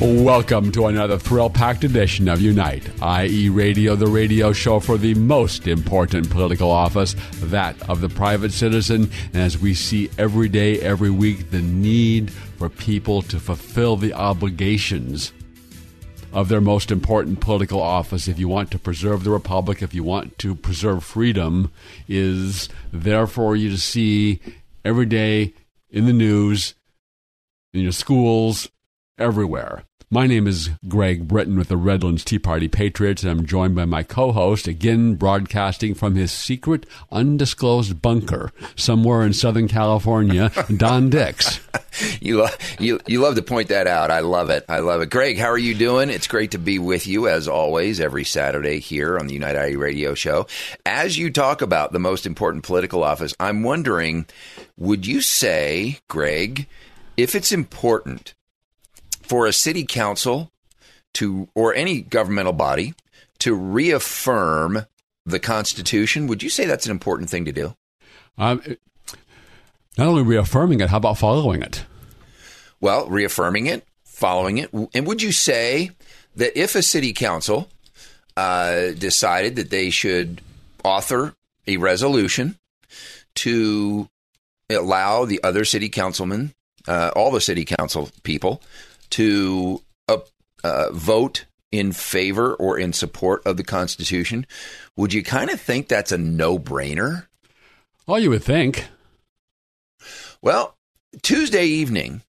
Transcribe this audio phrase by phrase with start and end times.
[0.00, 5.12] Welcome to another thrill packed edition of Unite, i.e., Radio, the radio show for the
[5.12, 9.10] most important political office, that of the private citizen.
[9.34, 14.14] And as we see every day, every week, the need for people to fulfill the
[14.14, 15.34] obligations
[16.32, 20.02] of their most important political office, if you want to preserve the republic, if you
[20.02, 21.70] want to preserve freedom,
[22.08, 24.40] is there for you to see
[24.82, 25.52] every day
[25.90, 26.74] in the news,
[27.74, 28.70] in your schools,
[29.18, 29.84] everywhere.
[30.12, 33.84] My name is Greg Britton with the Redlands Tea Party Patriots, and I'm joined by
[33.84, 41.10] my co host, again broadcasting from his secret, undisclosed bunker somewhere in Southern California, Don
[41.10, 41.60] Dix.
[42.20, 42.48] you, uh,
[42.80, 44.10] you, you love to point that out.
[44.10, 44.64] I love it.
[44.68, 45.10] I love it.
[45.10, 46.10] Greg, how are you doing?
[46.10, 49.76] It's great to be with you, as always, every Saturday here on the United IE
[49.76, 50.48] Radio Show.
[50.84, 54.26] As you talk about the most important political office, I'm wondering
[54.76, 56.66] would you say, Greg,
[57.16, 58.34] if it's important,
[59.30, 60.50] for a city council
[61.14, 62.94] to, or any governmental body,
[63.38, 64.86] to reaffirm
[65.24, 66.26] the Constitution.
[66.26, 67.76] Would you say that's an important thing to do?
[68.36, 68.60] Um,
[69.96, 71.84] not only reaffirming it, how about following it?
[72.80, 74.68] Well, reaffirming it, following it.
[74.94, 75.92] And would you say
[76.34, 77.68] that if a city council
[78.36, 80.40] uh, decided that they should
[80.82, 81.34] author
[81.68, 82.56] a resolution
[83.36, 84.08] to
[84.68, 86.52] allow the other city councilmen,
[86.88, 88.60] uh, all the city council people,
[89.10, 90.18] to uh,
[90.64, 94.46] uh, vote in favor or in support of the Constitution,
[94.96, 97.26] would you kind of think that's a no brainer?
[98.06, 98.86] Well, you would think.
[100.42, 100.76] Well,
[101.22, 102.22] Tuesday evening,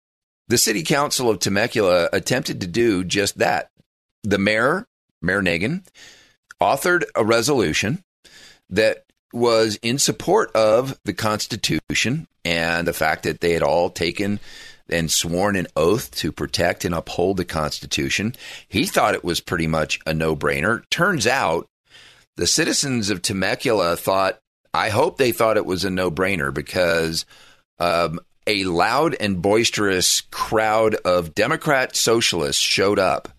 [0.47, 3.69] the City Council of Temecula attempted to do just that.
[4.23, 4.85] The mayor,
[5.21, 5.81] Mayor Naggar,
[6.61, 8.03] authored a resolution
[8.69, 14.39] that was in support of the Constitution and the fact that they had all taken
[14.91, 18.35] and sworn an oath to protect and uphold the Constitution.
[18.67, 20.83] He thought it was pretty much a no brainer.
[20.89, 21.67] Turns out
[22.37, 24.39] the citizens of Temecula thought,
[24.73, 27.25] I hope they thought it was a no brainer because
[27.79, 33.29] um, a loud and boisterous crowd of Democrat socialists showed up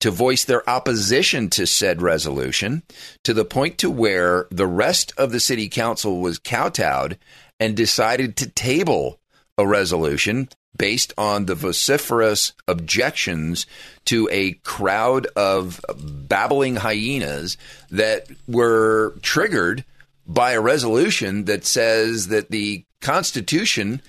[0.00, 2.82] to voice their opposition to said resolution
[3.24, 7.18] to the point to where the rest of the city council was kowtowed
[7.58, 9.18] and decided to table
[9.58, 13.66] a resolution based on the vociferous objections
[14.06, 17.56] to a crowd of babbling hyenas
[17.90, 19.84] that were triggered
[20.26, 24.02] by a resolution that says that the Constitution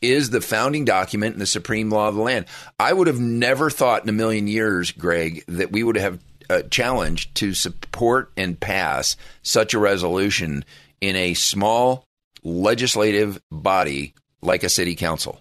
[0.00, 2.46] is the founding document and the supreme law of the land.
[2.78, 6.20] I would have never thought in a million years, Greg, that we would have
[6.50, 10.64] uh, a challenge to support and pass such a resolution
[11.00, 12.04] in a small
[12.42, 15.40] legislative body like a city council.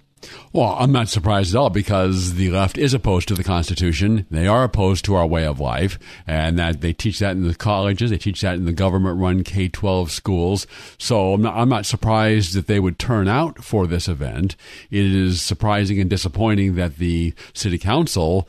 [0.51, 4.27] Well, I'm not surprised at all because the left is opposed to the Constitution.
[4.29, 5.97] They are opposed to our way of life,
[6.27, 8.11] and that they teach that in the colleges.
[8.11, 10.67] They teach that in the government-run K-12 schools.
[10.97, 14.55] So I'm not, I'm not surprised that they would turn out for this event.
[14.91, 18.47] It is surprising and disappointing that the city council,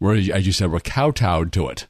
[0.00, 1.86] were, as you said, were kowtowed to it.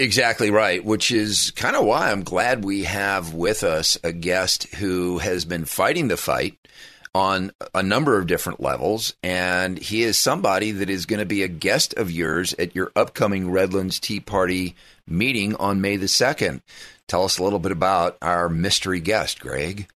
[0.00, 4.74] Exactly right, which is kind of why I'm glad we have with us a guest
[4.74, 6.58] who has been fighting the fight
[7.14, 9.14] on a number of different levels.
[9.22, 12.90] And he is somebody that is going to be a guest of yours at your
[12.96, 14.74] upcoming Redlands Tea Party
[15.06, 16.60] meeting on May the 2nd.
[17.06, 19.86] Tell us a little bit about our mystery guest, Greg.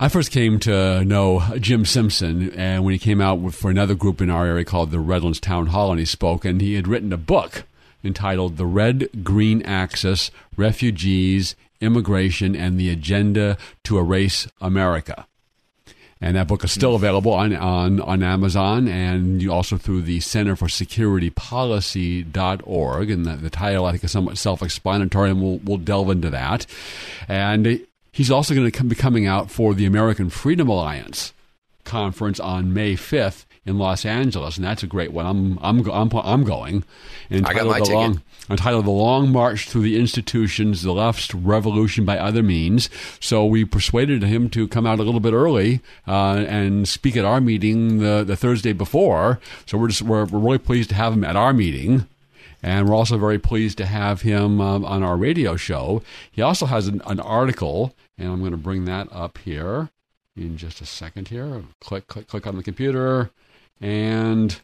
[0.00, 4.20] I first came to know Jim Simpson, and when he came out for another group
[4.20, 7.12] in our area called the Redlands Town Hall, and he spoke, and he had written
[7.12, 7.62] a book
[8.02, 15.28] entitled The Red Green Axis Refugees Immigration and the Agenda to Erase America.
[16.22, 20.54] And that book is still available on, on, on Amazon and also through the Center
[20.54, 23.10] for Security Policy.org.
[23.10, 26.30] And the, the title, I think, is somewhat self explanatory, and we'll, we'll delve into
[26.30, 26.64] that.
[27.28, 31.32] And he's also going to be coming out for the American Freedom Alliance
[31.84, 35.24] conference on May 5th in Los Angeles, and that's a great one.
[35.24, 36.84] I'm I'm I'm, I'm going.
[37.30, 37.94] I got my the ticket.
[37.94, 42.90] long, entitled "The Long March Through the Institutions: The Left's Revolution by Other Means."
[43.20, 47.24] So we persuaded him to come out a little bit early uh, and speak at
[47.24, 49.38] our meeting the the Thursday before.
[49.66, 52.06] So we're just we're, we're really pleased to have him at our meeting.
[52.64, 56.00] And we're also very pleased to have him um, on our radio show.
[56.30, 59.90] He also has an, an article, and I'm going to bring that up here
[60.36, 61.62] in just a second here.
[61.80, 63.30] Click, click, click on the computer.
[63.80, 64.60] And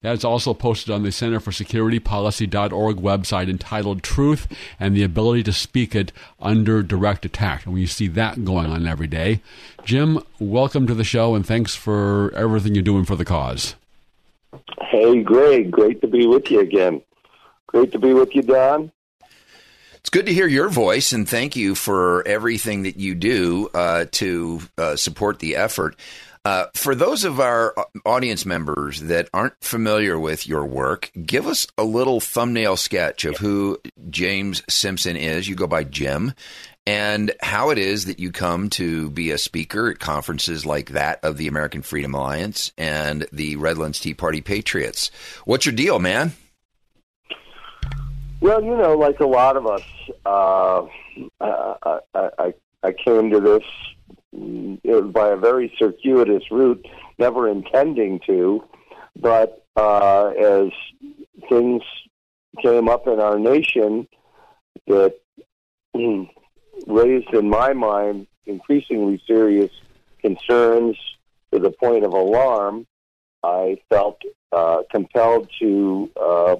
[0.00, 4.48] that's also posted on the Center for Security Policy.org website entitled Truth
[4.80, 7.64] and the Ability to Speak It Under Direct Attack.
[7.64, 9.40] And we see that going on every day.
[9.84, 13.74] Jim, welcome to the show and thanks for everything you're doing for the cause.
[14.80, 17.00] Hey, Greg, great to be with you again.
[17.68, 18.92] Great to be with you, Don.
[20.12, 24.60] Good to hear your voice, and thank you for everything that you do uh, to
[24.76, 25.96] uh, support the effort.
[26.44, 27.74] Uh, for those of our
[28.04, 33.38] audience members that aren't familiar with your work, give us a little thumbnail sketch of
[33.38, 33.80] who
[34.10, 35.48] James Simpson is.
[35.48, 36.34] You go by Jim,
[36.86, 41.24] and how it is that you come to be a speaker at conferences like that
[41.24, 45.10] of the American Freedom Alliance and the Redlands Tea Party Patriots.
[45.46, 46.32] What's your deal, man?
[48.42, 49.84] Well, you know, like a lot of us,
[50.26, 50.82] uh,
[51.40, 53.62] I, I, I came to this
[54.36, 56.84] mm, by a very circuitous route,
[57.20, 58.64] never intending to,
[59.14, 60.70] but uh, as
[61.48, 61.84] things
[62.60, 64.08] came up in our nation
[64.88, 65.20] that
[65.94, 66.28] mm,
[66.88, 69.70] raised in my mind increasingly serious
[70.20, 70.98] concerns
[71.52, 72.88] to the point of alarm,
[73.44, 76.56] I felt uh, compelled to uh,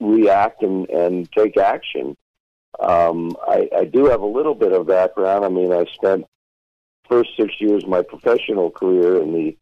[0.00, 2.16] react and, and take action.
[2.80, 5.44] Um, I, I do have a little bit of background.
[5.44, 6.26] I mean, I spent
[7.08, 9.56] first six years of my professional career in the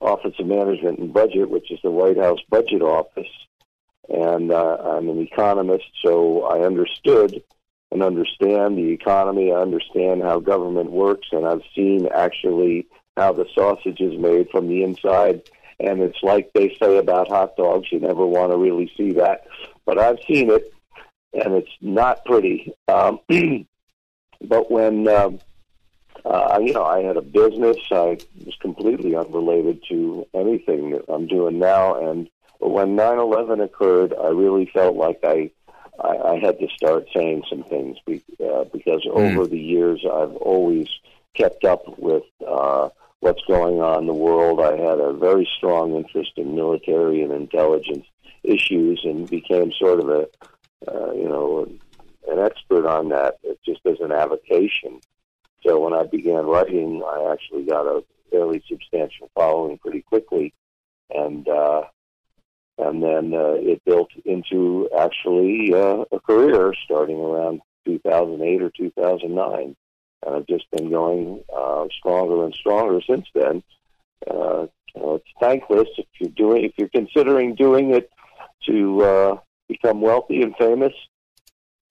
[0.00, 3.28] Office of Management and Budget, which is the White House budget office,
[4.08, 7.42] and uh, I'm an economist, so I understood
[7.90, 9.52] and understand the economy.
[9.52, 12.86] I understand how government works, and I've seen actually
[13.16, 15.42] how the sausage is made from the inside
[15.80, 19.46] and it's like they say about hot dogs, you never want to really see that.
[19.84, 20.72] But I've seen it,
[21.32, 22.72] and it's not pretty.
[22.88, 23.20] Um,
[24.40, 25.40] but when, um,
[26.24, 31.26] uh, you know, I had a business, I was completely unrelated to anything that I'm
[31.26, 32.08] doing now.
[32.08, 32.30] And
[32.60, 35.50] when 9 11 occurred, I really felt like I,
[36.02, 39.10] I, I had to start saying some things be, uh, because mm.
[39.10, 40.88] over the years I've always
[41.34, 42.24] kept up with.
[42.46, 42.90] Uh,
[43.24, 44.60] what's going on in the world.
[44.60, 48.04] I had a very strong interest in military and intelligence
[48.42, 50.28] issues, and became sort of a,
[50.86, 51.66] uh, you know,
[52.30, 55.00] an expert on that just as an avocation.
[55.66, 60.52] So when I began writing, I actually got a fairly substantial following pretty quickly,
[61.08, 61.84] and uh,
[62.76, 69.76] and then uh, it built into actually uh, a career starting around 2008 or 2009
[70.24, 73.62] and I've just been going uh, stronger and stronger since then.
[74.28, 78.10] Uh, you know, it's thankless if you're doing if you're considering doing it
[78.66, 79.36] to uh,
[79.68, 80.92] become wealthy and famous.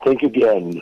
[0.03, 0.81] Think again.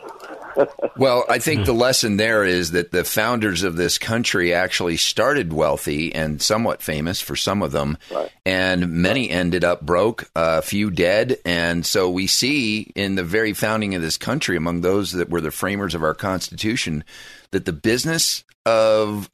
[0.96, 5.52] well, I think the lesson there is that the founders of this country actually started
[5.52, 8.30] wealthy and somewhat famous for some of them, right.
[8.44, 11.38] and many ended up broke, a few dead.
[11.44, 15.40] And so we see in the very founding of this country, among those that were
[15.40, 17.04] the framers of our Constitution,
[17.50, 19.30] that the business of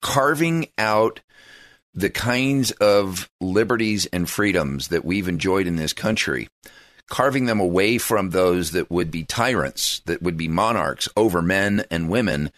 [0.00, 1.20] carving out
[1.94, 6.48] the kinds of liberties and freedoms that we've enjoyed in this country,
[7.08, 11.84] carving them away from those that would be tyrants, that would be monarchs over men
[11.90, 12.50] and women,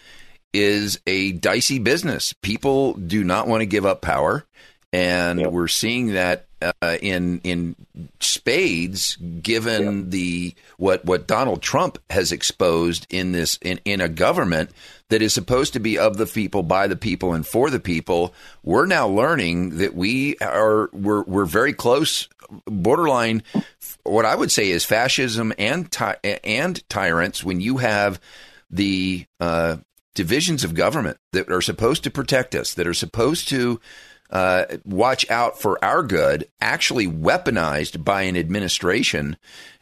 [0.53, 2.33] is a dicey business.
[2.43, 4.45] People do not want to give up power.
[4.93, 5.51] And yep.
[5.51, 6.47] we're seeing that
[6.81, 7.75] uh, in in
[8.21, 10.11] spades, given yep.
[10.11, 14.71] the what what Donald Trump has exposed in this in, in a government
[15.09, 18.33] that is supposed to be of the people, by the people, and for the people.
[18.63, 22.29] We're now learning that we are we're we're very close,
[22.67, 23.43] borderline.
[24.03, 27.45] What I would say is fascism and ty- and tyrants.
[27.45, 28.21] When you have
[28.71, 29.77] the uh,
[30.15, 33.81] divisions of government that are supposed to protect us, that are supposed to
[34.31, 39.37] uh, watch out for our good, actually weaponized by an administration.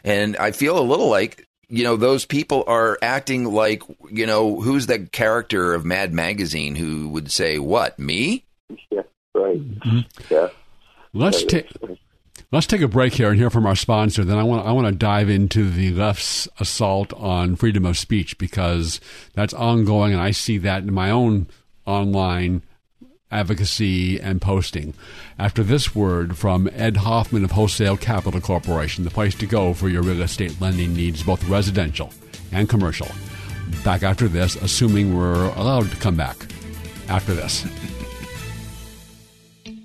[0.05, 4.61] And I feel a little like you know, those people are acting like, you know,
[4.61, 8.45] who's the character of Mad Magazine who would say, what, me?
[8.91, 9.01] Yeah,
[9.35, 9.59] right.
[9.59, 10.01] Mm-hmm.
[10.29, 10.49] Yeah.
[11.15, 11.71] Let's take.
[12.53, 14.25] Let's take a break here and hear from our sponsor.
[14.25, 18.37] Then I want I want to dive into the left's assault on freedom of speech
[18.37, 19.01] because
[19.33, 21.47] that's ongoing, and I see that in my own
[21.87, 22.61] online
[23.31, 24.93] advocacy and posting.
[25.39, 29.89] After this word from Ed Hoffman of Wholesale Capital Corporation, the place to go for
[29.89, 32.13] your real estate lending needs, both residential
[32.53, 33.09] and commercial.
[33.83, 36.37] Back after this, assuming we're allowed to come back
[37.09, 37.65] after this.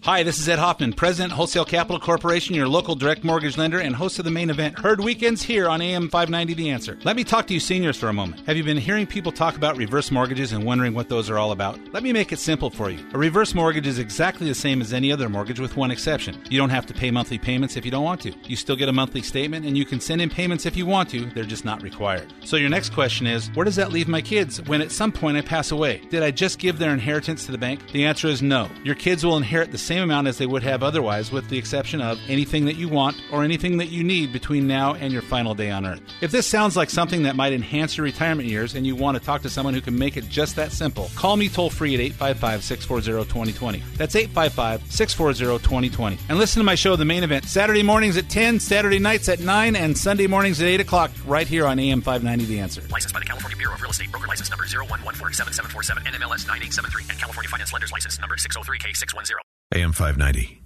[0.07, 3.93] Hi, this is Ed Hoffman, President, Wholesale Capital Corporation, your local direct mortgage lender, and
[3.93, 6.97] host of the main event, Heard Weekends here on AM 590 The Answer.
[7.03, 8.47] Let me talk to you seniors for a moment.
[8.47, 11.51] Have you been hearing people talk about reverse mortgages and wondering what those are all
[11.51, 11.77] about?
[11.91, 13.05] Let me make it simple for you.
[13.11, 16.41] A reverse mortgage is exactly the same as any other mortgage with one exception.
[16.49, 18.33] You don't have to pay monthly payments if you don't want to.
[18.45, 21.09] You still get a monthly statement and you can send in payments if you want
[21.09, 22.31] to, they're just not required.
[22.45, 25.35] So your next question is, where does that leave my kids when at some point
[25.35, 25.97] I pass away?
[26.09, 27.91] Did I just give their inheritance to the bank?
[27.91, 28.69] The answer is no.
[28.85, 32.01] Your kids will inherit the same amount as they would have otherwise, with the exception
[32.01, 35.55] of anything that you want or anything that you need between now and your final
[35.55, 36.01] day on Earth.
[36.21, 39.23] If this sounds like something that might enhance your retirement years and you want to
[39.23, 41.99] talk to someone who can make it just that simple, call me toll free at
[41.99, 43.83] 855 640 2020.
[43.97, 46.17] That's 855 640 2020.
[46.29, 49.39] And listen to my show, The Main Event, Saturday mornings at 10, Saturday nights at
[49.39, 52.81] 9, and Sunday mornings at 8 o'clock, right here on AM 590 The Answer.
[52.89, 57.19] Licensed by the California Bureau of Real Estate, broker license number 011477747, NMLS 9873, and
[57.19, 59.56] California Finance Lenders License number 603K610.
[59.73, 60.61] AM 590.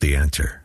[0.00, 0.61] The answer.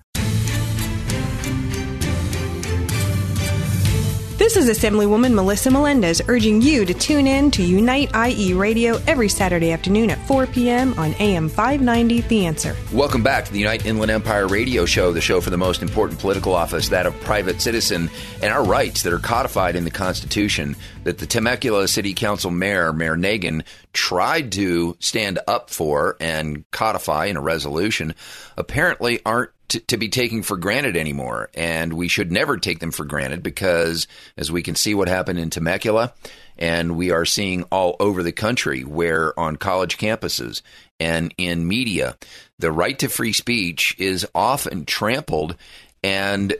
[4.38, 9.29] This is Assemblywoman Melissa Melendez urging you to tune in to Unite IE Radio every
[9.29, 10.94] Saturday afternoon at 4 p.m.
[11.00, 12.75] on AM 590 The Answer.
[12.94, 16.20] Welcome back to the Unite Inland Empire radio show, the show for the most important
[16.20, 18.12] political office, that of private citizen,
[18.44, 22.94] and our rights that are codified in the Constitution that the Temecula City Council Mayor,
[22.94, 28.13] Mayor Naggar, tried to stand up for and codify in a resolution
[28.56, 31.50] apparently aren't to, to, be taken for granted anymore.
[31.53, 34.07] And we should never take them for granted because,
[34.38, 36.13] as we can see what happened in Temecula,
[36.57, 40.62] and we are seeing all over the country where on college campuses
[41.00, 42.17] and in media,
[42.59, 45.55] the right to free speech is often trampled.
[46.03, 46.55] And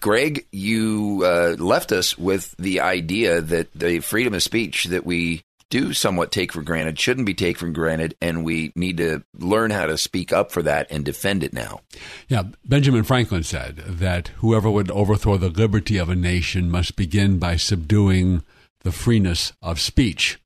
[0.00, 5.42] Greg, you uh, left us with the idea that the freedom of speech that we
[5.70, 9.70] do somewhat take for granted shouldn't be taken for granted, and we need to learn
[9.70, 11.80] how to speak up for that and defend it now.
[12.28, 17.38] Yeah, Benjamin Franklin said that whoever would overthrow the liberty of a nation must begin
[17.38, 18.42] by subduing
[18.80, 20.38] the freeness of speech.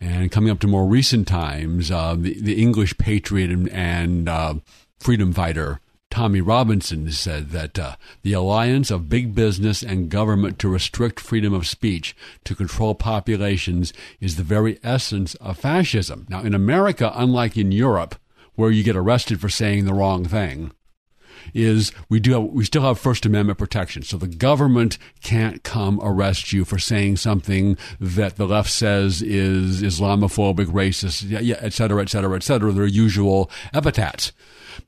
[0.00, 4.54] And coming up to more recent times, uh, the, the English patriot and, and uh,
[5.00, 10.68] freedom fighter Tommy Robinson said that uh, the alliance of big business and government to
[10.68, 16.26] restrict freedom of speech to control populations is the very essence of fascism.
[16.30, 18.14] Now, in America, unlike in Europe,
[18.54, 20.72] where you get arrested for saying the wrong thing,
[21.54, 24.02] is we do have, we still have First Amendment protection.
[24.02, 29.82] So the government can't come arrest you for saying something that the left says is
[29.82, 32.72] Islamophobic, racist, et cetera, et cetera, et cetera.
[32.72, 34.32] Their usual epithets.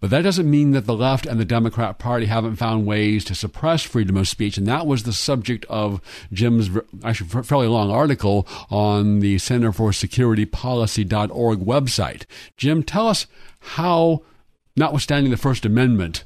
[0.01, 3.35] But that doesn't mean that the left and the Democrat Party haven't found ways to
[3.35, 4.57] suppress freedom of speech.
[4.59, 6.01] And that was the subject of
[6.33, 6.71] Jim's
[7.05, 12.25] actually fairly long article on the Center for Security Policy.org website.
[12.57, 13.27] Jim, tell us
[13.61, 14.23] how,
[14.77, 16.25] notwithstanding the First Amendment,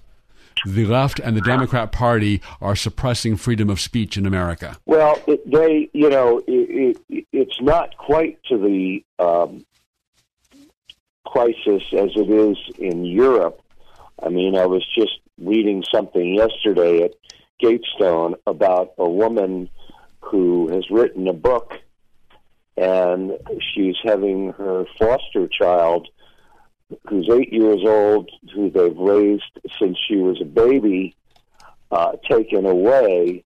[0.64, 4.76] the left and the Democrat Party are suppressing freedom of speech in America?
[4.86, 9.64] Well, it, they, you know, it, it, it's not quite to the um,
[11.32, 13.62] crisis as it is in Europe.
[14.22, 17.14] I mean, I was just reading something yesterday at
[17.58, 19.70] Gatestone about a woman
[20.20, 21.80] who has written a book
[22.76, 23.32] and
[23.74, 26.08] she's having her foster child
[27.08, 31.16] who's eight years old, who they've raised since she was a baby,
[31.90, 33.42] uh, taken away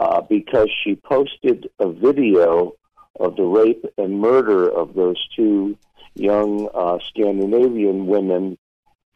[0.00, 2.72] uh, because she posted a video
[3.20, 5.76] of the rape and murder of those two
[6.14, 8.58] young uh, Scandinavian women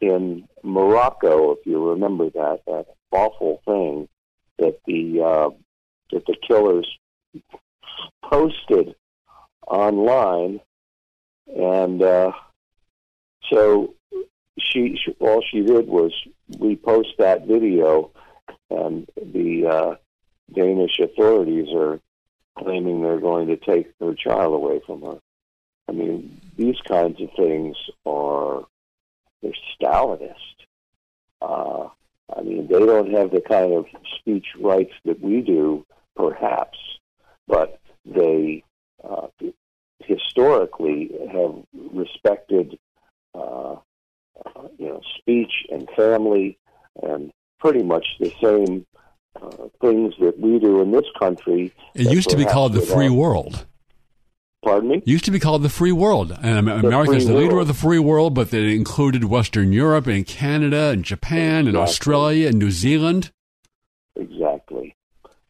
[0.01, 4.07] in Morocco, if you remember that that awful thing
[4.57, 5.49] that the uh,
[6.11, 6.87] that the killers
[8.23, 8.95] posted
[9.67, 10.59] online,
[11.47, 12.31] and uh,
[13.49, 13.93] so
[14.59, 16.13] she, she all she did was
[16.53, 18.11] repost that video,
[18.69, 19.95] and the uh,
[20.53, 21.99] Danish authorities are
[22.57, 25.19] claiming they're going to take her child away from her.
[25.87, 28.65] I mean, these kinds of things are
[29.41, 30.35] they're Stalinist.
[31.41, 31.89] Uh,
[32.35, 33.85] I mean, they don't have the kind of
[34.19, 35.85] speech rights that we do,
[36.15, 36.77] perhaps,
[37.47, 38.63] but they
[39.03, 39.27] uh,
[39.99, 41.55] historically have
[41.93, 42.77] respected,
[43.35, 46.57] uh, uh, you know, speech and family
[47.03, 48.85] and pretty much the same
[49.41, 51.73] uh, things that we do in this country.
[51.93, 53.65] It used to be called the free world.
[54.65, 55.03] Pardon me?
[55.05, 56.35] Used to be called the free world.
[56.41, 57.61] And America is the leader world.
[57.61, 62.47] of the free world, but it included Western Europe and Canada and Japan and Australia
[62.47, 63.31] and New Zealand.
[64.15, 64.95] Exactly.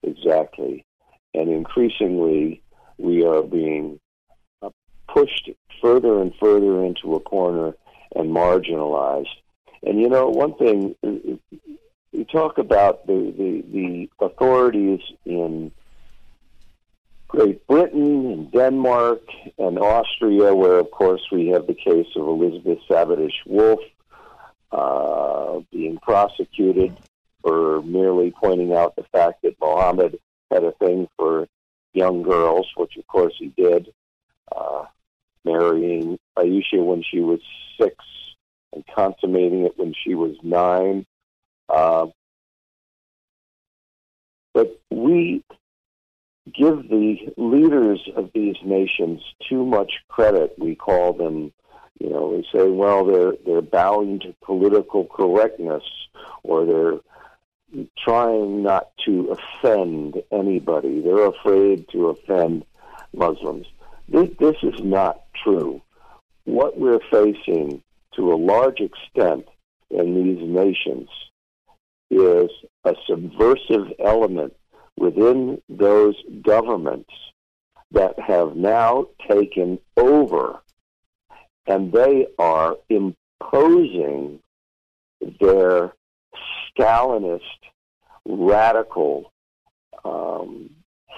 [0.03, 0.85] Exactly.
[1.33, 2.61] And increasingly,
[2.97, 4.01] we are being
[4.61, 4.71] uh,
[5.07, 5.49] pushed
[5.81, 7.73] further and further into a corner
[8.17, 9.27] and marginalized.
[9.81, 11.37] And you know, one thing, uh,
[12.11, 15.71] we talk about the, the, the authorities in
[17.27, 19.21] Great Britain and Denmark
[19.57, 23.79] and Austria, where, of course, we have the case of Elizabeth Savage Wolf
[24.71, 26.95] uh, being prosecuted
[27.41, 30.19] for merely pointing out the fact that Mohammed
[30.51, 31.47] had a thing for
[31.93, 33.91] young girls, which of course he did,
[34.55, 34.83] uh,
[35.43, 37.39] marrying Aisha when she was
[37.79, 37.95] six
[38.73, 41.05] and consummating it when she was nine.
[41.69, 42.07] Uh,
[44.53, 45.43] but we
[46.53, 50.55] give the leaders of these nations too much credit.
[50.57, 51.51] We call them,
[51.99, 55.83] you know, we say, well, they're they're bowing to political correctness,
[56.43, 61.01] or they're trying not to offend anybody.
[61.01, 62.65] They're afraid to offend
[63.13, 63.67] Muslims.
[64.07, 65.81] This, this is not true.
[66.45, 67.81] What we're facing
[68.15, 69.45] to a large extent
[69.89, 71.09] in these nations
[72.11, 72.49] is
[72.83, 74.53] a subversive element
[74.97, 77.11] within those governments
[77.91, 80.59] that have now taken over
[81.67, 84.39] and they are imposing
[85.39, 85.93] their
[86.77, 87.41] Stalinist,
[88.25, 89.31] radical,
[90.03, 90.69] um,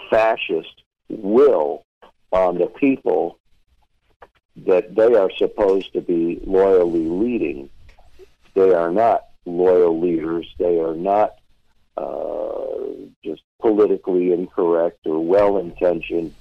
[0.10, 1.84] fascist will
[2.32, 3.40] on the people
[4.66, 7.70] that they are supposed to be loyally leading.
[8.54, 10.48] They are not loyal leaders.
[10.58, 11.36] They are not
[11.96, 16.34] uh, just politically incorrect or well intentioned.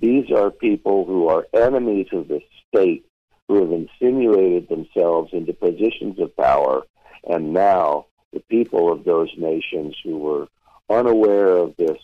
[0.00, 3.04] These are people who are enemies of the state
[3.48, 6.82] who have insinuated themselves into positions of power,
[7.28, 10.46] and now the people of those nations who were
[10.88, 11.98] unaware of this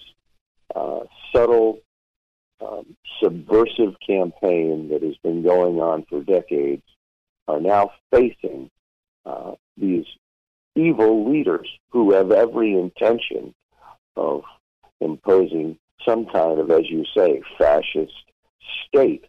[0.75, 1.01] uh,
[1.33, 1.79] subtle,
[2.61, 6.83] um, subversive campaign that has been going on for decades
[7.47, 8.71] are now facing
[9.27, 10.07] uh, these
[10.75, 13.55] evil leaders who have every intention
[14.17, 14.43] of
[15.01, 18.13] imposing some kind of, as you say, fascist
[18.87, 19.25] state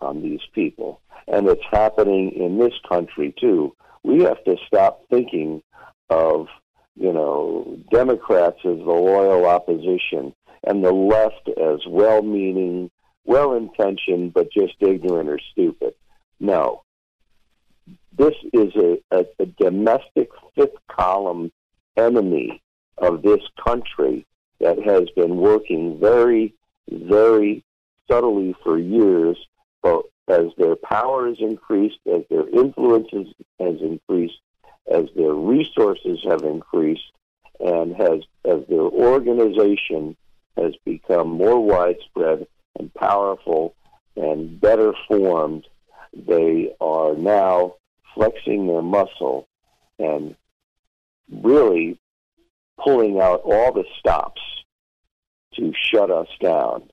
[0.00, 1.00] on these people.
[1.28, 3.74] And it's happening in this country too.
[4.02, 5.62] We have to stop thinking
[6.10, 6.48] of,
[6.96, 10.34] you know, Democrats as the loyal opposition
[10.64, 12.90] and the left as well meaning,
[13.24, 15.94] well intentioned, but just ignorant or stupid.
[16.40, 16.82] No.
[18.16, 21.50] This is a, a, a domestic fifth column
[21.96, 22.61] enemy
[22.98, 24.26] of this country
[24.60, 26.54] that has been working very,
[26.90, 27.64] very
[28.10, 29.36] subtly for years,
[29.82, 34.38] but as their power has increased, as their influence has, increased,
[34.90, 37.12] as their resources have increased,
[37.60, 40.16] and has as their organization
[40.56, 42.46] has become more widespread
[42.78, 43.74] and powerful
[44.16, 45.66] and better formed,
[46.14, 47.74] they are now
[48.14, 49.48] flexing their muscle
[49.98, 50.36] and
[51.30, 51.98] really
[52.82, 54.40] pulling out all the stops
[55.54, 56.88] to shut us down.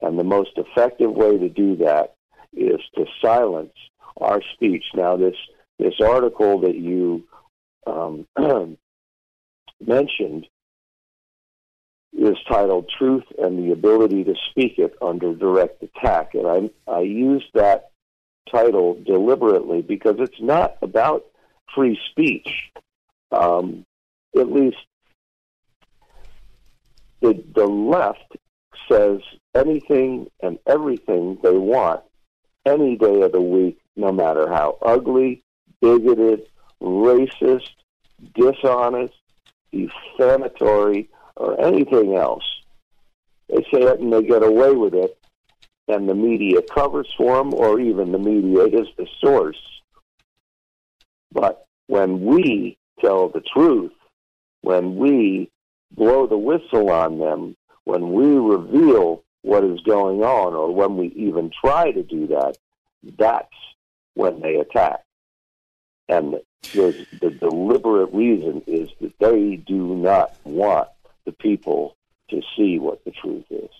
[0.00, 2.14] And the most effective way to do that
[2.52, 3.72] is to silence
[4.20, 4.84] our speech.
[4.94, 5.36] Now, this
[5.78, 7.26] this article that you
[7.86, 8.26] um,
[9.80, 10.46] mentioned
[12.12, 17.00] is titled "Truth and the Ability to Speak It Under Direct Attack," and I I
[17.00, 17.90] use that
[18.50, 21.24] title deliberately because it's not about
[21.74, 22.48] free speech.
[23.32, 23.86] Um,
[24.36, 24.76] at least
[27.20, 28.36] the the left
[28.90, 29.20] says
[29.54, 32.00] anything and everything they want
[32.66, 35.42] any day of the week, no matter how ugly,
[35.80, 36.46] bigoted,
[36.82, 37.70] racist,
[38.34, 39.14] dishonest,
[39.72, 42.44] defamatory, or anything else.
[43.48, 45.18] They say it and they get away with it,
[45.88, 49.60] and the media covers for them, or even the media is the source.
[51.32, 53.92] But when we tell the truth,
[54.62, 55.50] when we
[55.92, 61.08] blow the whistle on them, when we reveal what is going on, or when we
[61.08, 62.58] even try to do that,
[63.18, 63.54] that's
[64.14, 65.02] when they attack.
[66.08, 66.36] And
[66.72, 70.88] the, the deliberate reason is that they do not want
[71.24, 71.96] the people
[72.28, 73.70] to see what the truth is.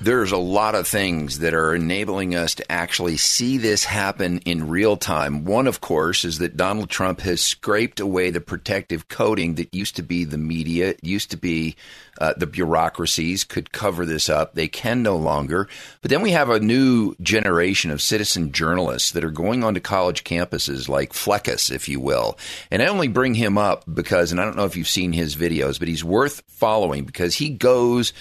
[0.00, 4.68] There's a lot of things that are enabling us to actually see this happen in
[4.68, 5.44] real time.
[5.44, 9.96] One, of course, is that Donald Trump has scraped away the protective coating that used
[9.96, 11.76] to be the media, used to be
[12.18, 14.54] uh, the bureaucracies could cover this up.
[14.54, 15.68] They can no longer.
[16.00, 20.24] But then we have a new generation of citizen journalists that are going onto college
[20.24, 22.38] campuses like Fleccas, if you will.
[22.70, 25.36] And I only bring him up because, and I don't know if you've seen his
[25.36, 28.12] videos, but he's worth following because he goes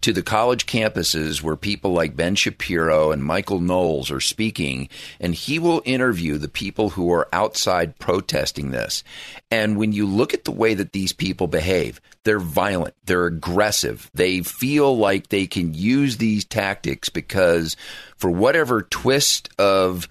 [0.00, 5.34] to the college campuses where people like Ben Shapiro and Michael Knowles are speaking, and
[5.34, 9.02] he will interview the people who are outside protesting this.
[9.50, 14.10] And when you look at the way that these people behave, they're violent, they're aggressive,
[14.14, 17.76] they feel like they can use these tactics because
[18.16, 20.08] for whatever twist of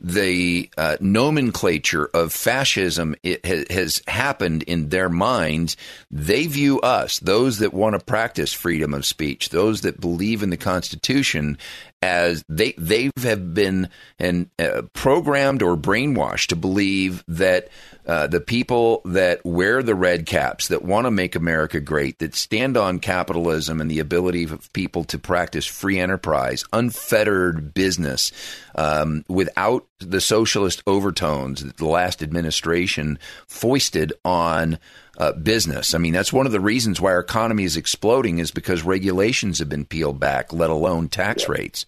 [0.00, 5.76] the uh, nomenclature of fascism ha- has happened in their minds.
[6.10, 10.50] They view us, those that want to practice freedom of speech, those that believe in
[10.50, 11.58] the Constitution,
[12.02, 17.68] as they they have been and uh, programmed or brainwashed to believe that
[18.06, 22.34] uh, the people that wear the red caps, that want to make America great, that
[22.34, 28.32] stand on capitalism and the ability of people to practice free enterprise, unfettered business,
[28.76, 34.78] um, without the socialist overtones that the last administration foisted on
[35.18, 35.94] uh, business.
[35.94, 39.58] I mean, that's one of the reasons why our economy is exploding is because regulations
[39.58, 41.50] have been peeled back, let alone tax yeah.
[41.50, 41.86] rates.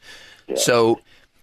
[0.49, 0.57] Yeah.
[0.57, 1.01] So,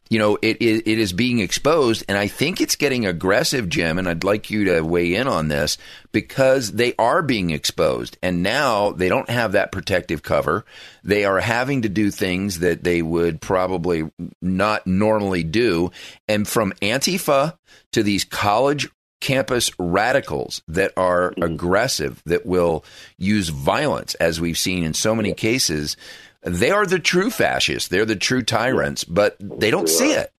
[0.09, 3.97] you know, it, it, it is being exposed, and I think it's getting aggressive, Jim.
[3.97, 5.77] And I'd like you to weigh in on this
[6.11, 10.65] because they are being exposed, and now they don't have that protective cover.
[11.03, 14.09] They are having to do things that they would probably
[14.41, 15.91] not normally do,
[16.27, 17.57] and from Antifa
[17.91, 21.43] to these college campus radicals that are mm-hmm.
[21.43, 22.83] aggressive, that will
[23.17, 25.97] use violence, as we've seen in so many cases.
[26.41, 27.89] They are the true fascists.
[27.89, 30.31] They're the true tyrants, but they don't see it.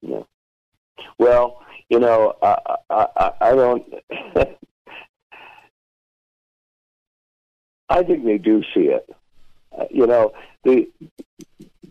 [0.00, 0.22] Yeah.
[1.18, 3.94] Well, you know, I, I, I don't.
[7.90, 9.08] I think they do see it.
[9.76, 10.32] Uh, you know,
[10.64, 10.88] the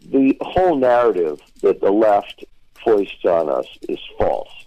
[0.10, 2.46] the whole narrative that the left
[2.84, 4.67] foists on us is false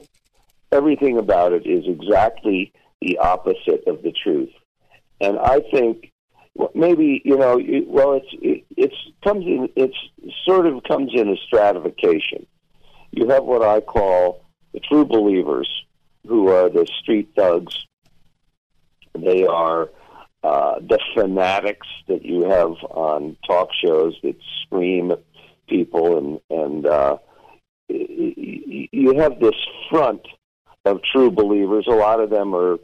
[0.73, 4.51] everything about it is exactly the opposite of the truth.
[5.21, 6.13] And I think
[6.75, 9.97] maybe you know, well, it's it, it's comes in it's
[10.45, 12.47] sort of comes in a stratification.
[13.11, 15.69] You have what I call the true believers,
[16.27, 17.87] who are the street thugs.
[19.19, 19.91] They are
[20.43, 25.23] uh, the fanatics that you have on talk shows that scream at
[25.69, 27.19] people, and and uh,
[27.89, 29.57] you have this
[29.91, 30.23] front
[30.85, 31.87] of true believers.
[31.87, 32.79] A lot of them are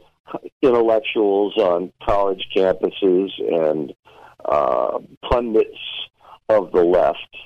[0.61, 3.93] intellectuals on college campuses and
[4.45, 5.77] uh, pundits
[6.49, 7.37] of the left,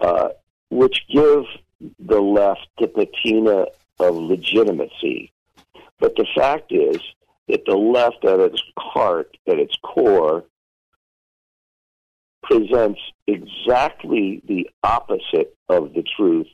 [0.00, 0.28] uh,
[0.70, 1.44] which give
[1.98, 3.66] the left the patina
[3.98, 5.32] of legitimacy.
[5.98, 6.98] But the fact is
[7.48, 10.44] that the left, at its heart, at its core,
[12.42, 16.46] presents exactly the opposite of the truth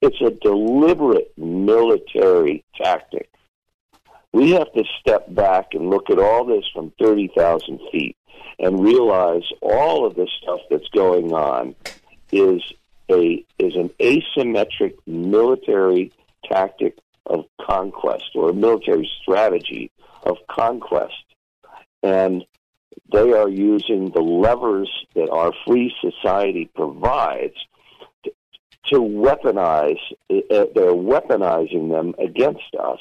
[0.00, 3.30] it's a deliberate military tactic.
[4.32, 8.16] We have to step back and look at all this from 30,000 feet
[8.58, 11.74] and realize all of the stuff that's going on
[12.30, 12.62] is
[13.10, 16.12] a is an asymmetric military
[16.44, 19.90] tactic of conquest or a military strategy
[20.22, 21.24] of conquest.
[22.02, 22.44] And
[23.12, 27.56] they are using the levers that our free society provides
[28.86, 32.98] to weaponize, uh, they're weaponizing them against us.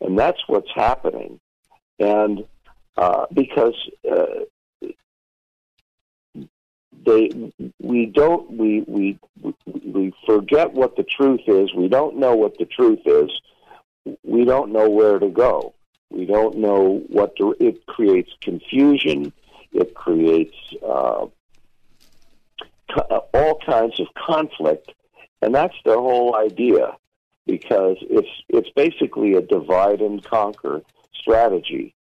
[0.00, 1.40] And that's what's happening.
[1.98, 2.44] And
[2.96, 3.74] uh, because
[4.10, 4.44] uh,
[7.06, 9.18] they, we don't, we, we,
[9.84, 11.72] we forget what the truth is.
[11.74, 13.30] We don't know what the truth is.
[14.22, 15.74] We don't know where to go.
[16.10, 19.32] We don't know what to, it creates confusion.
[19.72, 21.26] It creates uh,
[23.34, 24.92] all kinds of conflict
[25.42, 26.96] and that's the whole idea,
[27.46, 30.82] because it's it's basically a divide and conquer
[31.14, 31.94] strategy,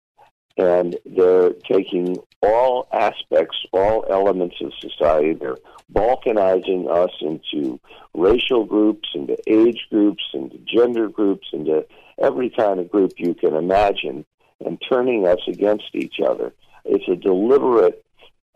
[0.58, 5.34] and they're taking all aspects, all elements of society.
[5.34, 5.58] They're
[5.94, 7.80] balkanizing us into
[8.14, 11.86] racial groups, into age groups, into gender groups, into
[12.20, 14.26] every kind of group you can imagine,
[14.66, 16.54] and turning us against each other.
[16.86, 18.04] It's a deliberate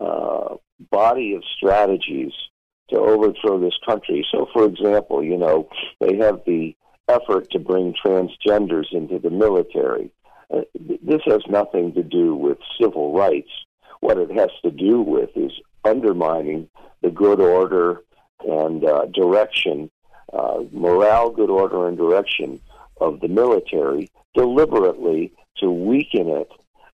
[0.00, 0.56] uh,
[0.90, 2.32] body of strategies
[2.90, 4.26] to overthrow this country.
[4.30, 5.68] So, for example, you know,
[6.00, 6.76] they have the
[7.08, 10.12] effort to bring transgenders into the military.
[10.52, 10.62] Uh,
[11.02, 13.50] this has nothing to do with civil rights.
[14.00, 15.52] What it has to do with is
[15.84, 16.68] undermining
[17.02, 18.02] the good order
[18.40, 19.90] and uh, direction,
[20.32, 22.60] uh, morale, good order, and direction
[23.00, 26.50] of the military deliberately to weaken it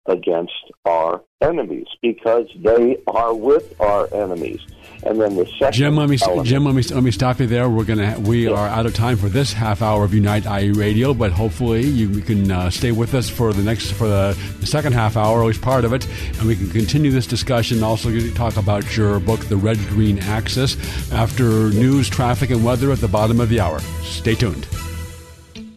[0.09, 0.53] against
[0.85, 4.61] our enemies because they are with our enemies.
[5.05, 7.47] And then the second Jim, let me element, Jim, let me let me stop you
[7.47, 7.69] there.
[7.69, 11.12] We're gonna we are out of time for this half hour of Unite IE Radio,
[11.12, 14.95] but hopefully you can uh, stay with us for the next for the, the second
[14.95, 16.07] half hour, at least part of it,
[16.38, 17.83] and we can continue this discussion.
[17.83, 20.77] Also, talk about your book, The Red Green Axis,
[21.12, 23.81] after news, traffic, and weather at the bottom of the hour.
[24.03, 24.66] Stay tuned.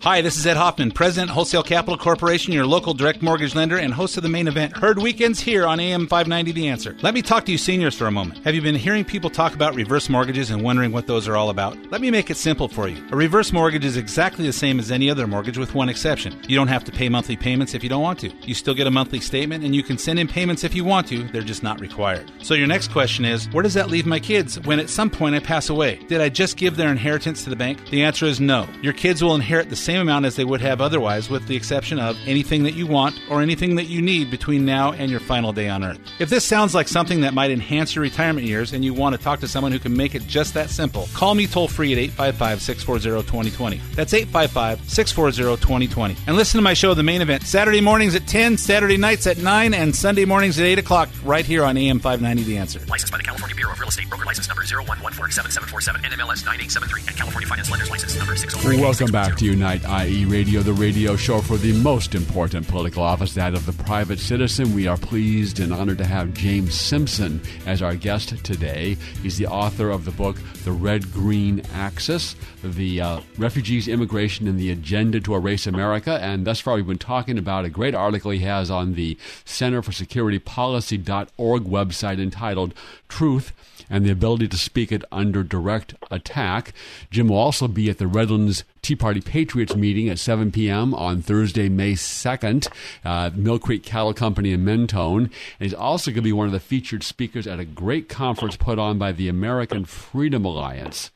[0.02, 3.94] Hi, this is Ed Hoffman, President, Wholesale Capital Corporation, your local direct mortgage lender, and
[3.94, 6.96] host of the main event, Heard Weekends, here on AM 590 The Answer.
[7.02, 8.42] Let me talk to you seniors for a moment.
[8.46, 11.50] Have you been hearing people talk about reverse mortgages and wondering what those are all
[11.50, 11.78] about?
[11.92, 13.06] Let me make it simple for you.
[13.12, 16.42] A reverse mortgage is exactly the same as any other mortgage with one exception.
[16.48, 18.32] You don't have to pay monthly payments if you don't want to.
[18.48, 21.08] You still get a monthly statement and you can send in payments if you want
[21.10, 22.32] to, they're just not required.
[22.42, 25.36] So your next question is, where does that leave my kids when at some point
[25.36, 25.98] I pass away?
[26.08, 27.90] Did I just give their inheritance to the bank?
[27.90, 28.66] The answer is no.
[28.82, 31.98] Your kids will inherit the same amount as they would have otherwise, with the exception
[31.98, 35.52] of anything that you want or anything that you need between now and your final
[35.52, 36.00] day on Earth.
[36.20, 39.22] If this sounds like something that might enhance your retirement years and you want to
[39.22, 41.98] talk to someone who can make it just that simple, call me toll free at
[41.98, 43.82] 855 640 2020.
[43.96, 46.16] That's 855 640 2020.
[46.28, 49.40] And listen to my show, The Main Event, Saturday mornings at 10, Saturday nights at
[49.40, 52.80] 9, and Sunday mornings at 8 o'clock, right here on AM 590 The Answer.
[52.88, 54.08] Licensed by the California Bureau of Real Estate.
[54.08, 58.80] Broker license number 011477747 NMLS 9873 and California Finance Lenders License number 603.
[58.80, 63.34] Welcome back to Unite IE Radio, the radio show for the most important political office,
[63.34, 64.74] that of the private citizen.
[64.74, 68.98] We are pleased and honored to have James Simpson as our guest today.
[69.22, 74.60] He's the author of the book, The Red Green Axis, the uh, Refugees, Immigration, and
[74.60, 76.20] the Agenda to Erase America.
[76.22, 79.82] And thus far, we've been talking about a great article he has on the Center
[79.82, 82.74] for Security Policy.org website entitled
[83.08, 83.54] Truth
[83.90, 86.74] and the ability to speak it under direct attack.
[87.10, 90.94] Jim will also be at the Redlands Tea Party Patriots meeting at 7 p.m.
[90.94, 92.68] on Thursday, May 2nd,
[93.04, 95.24] uh, Mill Creek Cattle Company in Mentone.
[95.24, 98.56] And he's also going to be one of the featured speakers at a great conference
[98.56, 101.12] put on by the American Freedom Alliance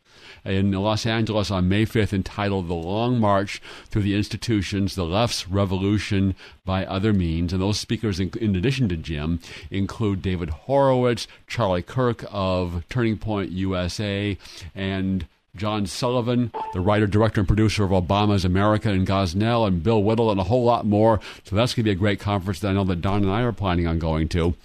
[0.45, 5.47] in Los Angeles on May 5th entitled The Long March Through the Institutions, The Left's
[5.47, 7.53] Revolution by Other Means.
[7.53, 9.39] And those speakers, in, in addition to Jim,
[9.71, 14.37] include David Horowitz, Charlie Kirk of Turning Point USA,
[14.75, 20.01] and John Sullivan, the writer, director, and producer of Obama's America and Gosnell, and Bill
[20.01, 21.19] Whittle, and a whole lot more.
[21.43, 23.41] So that's going to be a great conference that I know that Don and I
[23.43, 24.55] are planning on going to.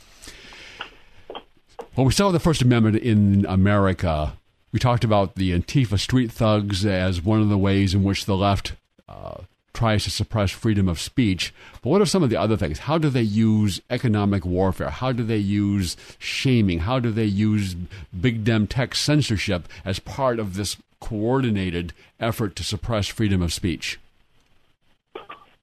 [1.95, 4.38] Well, we saw the First Amendment in America
[4.79, 8.37] we talked about the Antifa street thugs as one of the ways in which the
[8.37, 8.75] left
[9.09, 9.38] uh,
[9.75, 11.53] tries to suppress freedom of speech.
[11.83, 12.79] But what are some of the other things?
[12.79, 14.91] How do they use economic warfare?
[14.91, 16.79] How do they use shaming?
[16.79, 17.75] How do they use
[18.21, 23.99] big dem tech censorship as part of this coordinated effort to suppress freedom of speech?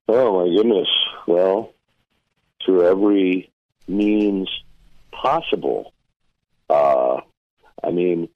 [0.10, 0.90] Oh my goodness!
[1.26, 1.72] Well,
[2.66, 3.50] through every
[3.88, 4.50] means
[5.14, 5.94] possible.
[6.70, 7.22] Uh,
[7.82, 8.28] I mean,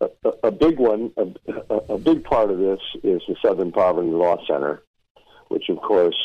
[0.00, 4.36] a, a big one, a, a big part of this is the Southern Poverty Law
[4.46, 4.82] Center,
[5.48, 6.16] which, of course,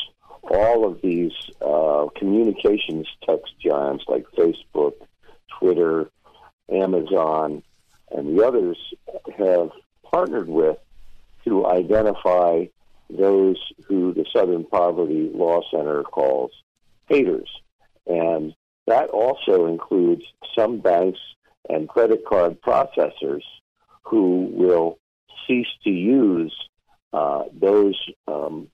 [0.50, 4.94] all of these uh, communications text giants like Facebook,
[5.58, 6.10] Twitter,
[6.70, 7.62] Amazon,
[8.10, 8.78] and the others
[9.38, 9.70] have
[10.04, 10.78] partnered with
[11.44, 12.66] to identify
[13.08, 16.50] those who the Southern Poverty Law Center calls
[17.08, 17.48] haters.
[18.06, 18.54] And
[18.86, 20.22] that also includes
[20.56, 21.18] some banks
[21.68, 23.42] and credit card processors
[24.02, 24.98] who will
[25.46, 26.54] cease to use
[27.12, 27.98] uh, those,
[28.28, 28.68] um,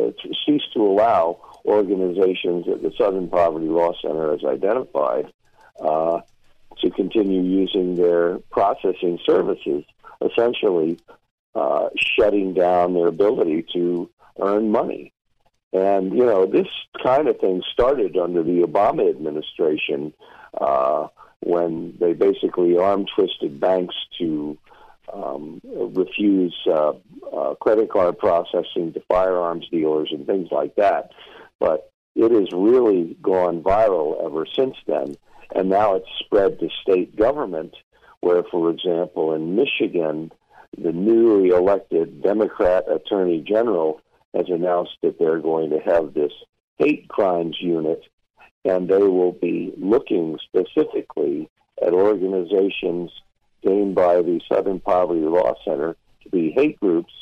[0.00, 0.10] uh,
[0.46, 5.32] cease to allow organizations that the Southern Poverty Law Center has identified
[5.80, 6.20] uh,
[6.80, 9.84] to continue using their processing services,
[10.24, 10.98] essentially
[11.54, 14.08] uh, shutting down their ability to
[14.40, 15.12] earn money.
[15.72, 16.68] And, you know, this
[17.02, 20.12] kind of thing started under the Obama administration.
[20.58, 21.08] Uh,
[21.42, 24.56] when they basically arm twisted banks to
[25.12, 26.92] um, refuse uh,
[27.36, 31.10] uh, credit card processing to firearms dealers and things like that.
[31.58, 35.16] But it has really gone viral ever since then.
[35.54, 37.74] And now it's spread to state government,
[38.20, 40.32] where, for example, in Michigan,
[40.78, 44.00] the newly elected Democrat Attorney General
[44.34, 46.32] has announced that they're going to have this
[46.78, 48.02] hate crimes unit
[48.64, 51.48] and they will be looking specifically
[51.84, 53.10] at organizations
[53.64, 57.12] named by the Southern Poverty Law Center to be hate groups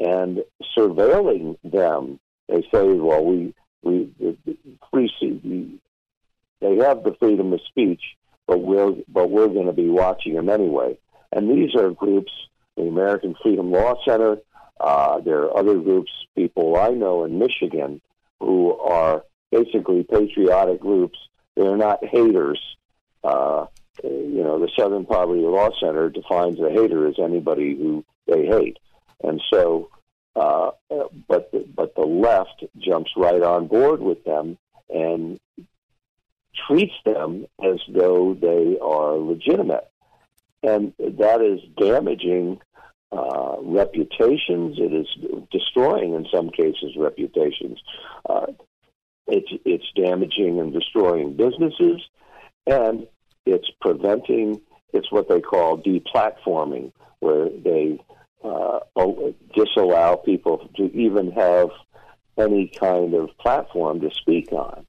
[0.00, 0.42] and
[0.76, 2.18] surveilling them.
[2.48, 4.10] They say, well, we we
[4.92, 5.80] we,
[6.60, 8.02] they have the freedom of speech,
[8.46, 10.98] but we're but we're going to be watching them anyway.
[11.32, 12.32] And these are groups,
[12.76, 14.38] the American Freedom Law Center.
[14.80, 18.00] Uh, there are other groups, people I know in Michigan,
[18.40, 21.18] who are basically patriotic groups.
[21.56, 22.60] They're not haters.
[23.22, 23.66] Uh,
[24.02, 28.78] you know, the Southern Poverty Law Center defines a hater as anybody who they hate,
[29.22, 29.88] and so,
[30.34, 30.70] uh,
[31.28, 34.58] but the, but the left jumps right on board with them
[34.92, 35.38] and
[36.66, 39.88] treats them as though they are legitimate,
[40.62, 42.60] and that is damaging
[43.12, 44.76] uh, reputations.
[44.78, 45.06] It is
[45.52, 47.78] destroying, in some cases, reputations.
[48.28, 48.46] Uh,
[49.26, 52.02] it's it's damaging and destroying businesses,
[52.66, 53.06] and
[53.46, 54.60] it's preventing.
[54.92, 57.98] It's what they call deplatforming, where they
[58.44, 58.80] uh,
[59.54, 61.70] disallow people to even have
[62.38, 64.86] any kind of platform to speak on,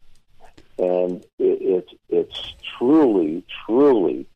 [0.77, 4.27] and it, it's it's truly, truly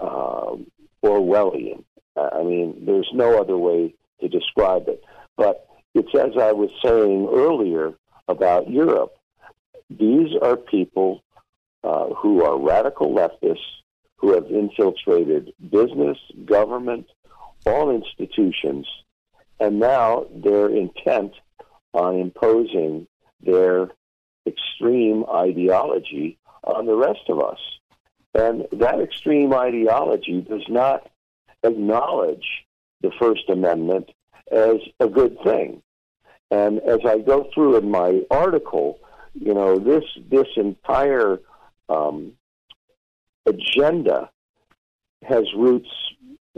[0.00, 0.66] um,
[1.04, 1.84] Orwellian.
[2.16, 5.02] I mean, there's no other way to describe it.
[5.36, 7.94] But it's as I was saying earlier
[8.28, 9.16] about Europe.
[9.90, 11.22] These are people
[11.84, 13.58] uh, who are radical leftists
[14.16, 17.06] who have infiltrated business, government,
[17.66, 18.86] all institutions,
[19.60, 21.32] and now they're intent
[21.92, 23.06] on imposing
[23.40, 23.90] their
[24.46, 27.58] extreme ideology on the rest of us.
[28.34, 31.08] And that extreme ideology does not
[31.62, 32.46] acknowledge
[33.00, 34.10] the First Amendment
[34.50, 35.82] as a good thing.
[36.50, 39.00] And as I go through in my article,
[39.38, 41.40] you know, this this entire
[41.88, 42.32] um,
[43.46, 44.30] agenda
[45.22, 45.88] has roots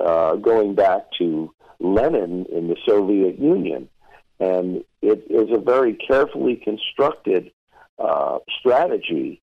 [0.04, 3.88] uh, going back to Lenin in the Soviet Union,
[4.40, 7.50] and it is a very carefully constructed
[7.98, 9.40] uh, strategy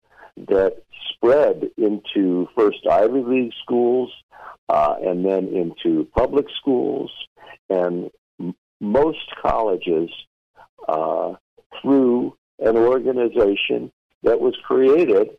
[0.48, 4.12] that spread into first Ivy League schools
[4.70, 7.12] uh, and then into public schools
[7.70, 10.10] and m- most colleges
[10.88, 11.34] uh,
[11.82, 13.92] through an organization
[14.24, 15.30] that was created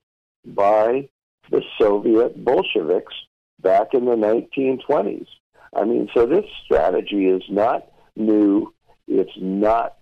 [0.44, 1.08] by
[1.50, 3.14] the Soviet Bolsheviks
[3.60, 5.26] back in the 1920s.
[5.74, 8.72] I mean, so this strategy is not new.
[9.06, 9.96] It's not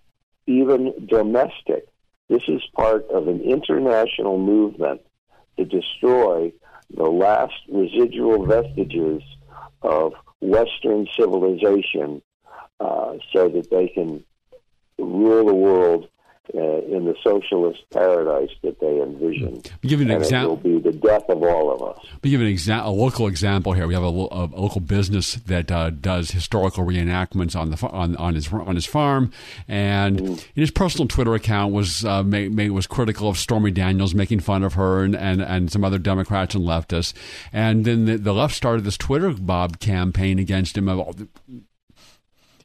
[0.46, 1.88] even domestic.
[2.28, 5.00] This is part of an international movement
[5.56, 6.52] to destroy
[6.94, 9.22] the last residual vestiges
[9.82, 12.22] of Western civilization
[12.80, 14.24] uh, so that they can
[14.98, 16.08] rule the world
[16.54, 16.60] uh,
[16.96, 19.62] in the socialist paradise that they envision.
[19.82, 20.60] Give an example.
[20.64, 22.04] It will be the death of all of us.
[22.20, 23.86] But give an exa- a local example here.
[23.86, 28.16] We have a, lo- a local business that uh, does historical reenactments on the on,
[28.16, 29.32] on his on his farm,
[29.66, 34.62] and in his personal Twitter account was uh, was critical of Stormy Daniels, making fun
[34.62, 37.12] of her and, and, and some other Democrats and leftists.
[37.52, 40.88] And then the, the left started this Twitter Bob campaign against him.
[40.88, 41.28] Of,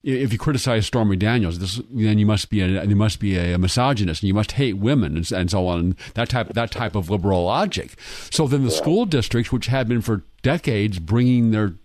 [0.03, 3.57] if you criticize Stormy Daniels, this, then you must be a you must be a,
[3.57, 5.79] misogynist and you must hate women and, and so on.
[5.79, 7.91] And that type that type of liberal logic.
[8.29, 11.75] So then the school districts, which had been for decades bringing their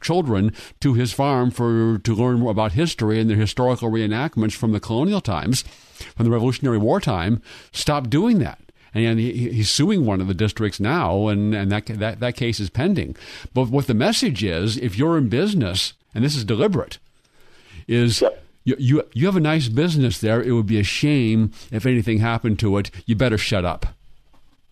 [0.00, 4.72] children to his farm for to learn more about history and the historical reenactments from
[4.72, 5.62] the colonial times,
[6.16, 8.58] from the Revolutionary War time, stopped doing that.
[8.94, 12.60] And he, he's suing one of the districts now, and, and that, that, that case
[12.60, 13.16] is pending.
[13.54, 16.98] But what the message is, if you're in business, and this is deliberate,
[17.88, 18.44] is Yep.
[18.64, 20.42] you, you you have a nice business there.
[20.42, 22.90] It would be a shame if anything happened to it.
[23.06, 23.86] You better shut up.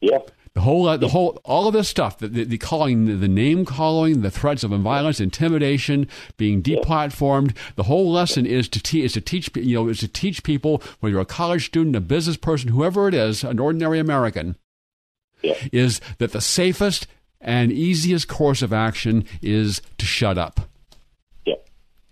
[0.01, 0.19] Yeah.
[0.55, 4.23] The whole, the whole, all of this stuff, the, the, the calling, the name calling,
[4.23, 7.55] the threats of violence, intimidation, being deplatformed.
[7.77, 10.83] The whole lesson is to teach, is to teach, you know, is to teach people
[10.99, 14.57] whether you're a college student, a business person, whoever it is, an ordinary American,
[15.41, 15.55] Yeah.
[15.73, 17.07] is that the safest
[17.41, 20.63] and easiest course of action is to shut up.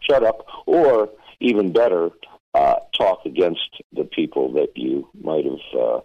[0.08, 0.46] Shut up.
[0.66, 1.08] Or
[1.40, 2.10] even better,
[2.54, 6.00] uh, talk against the people that you might have uh,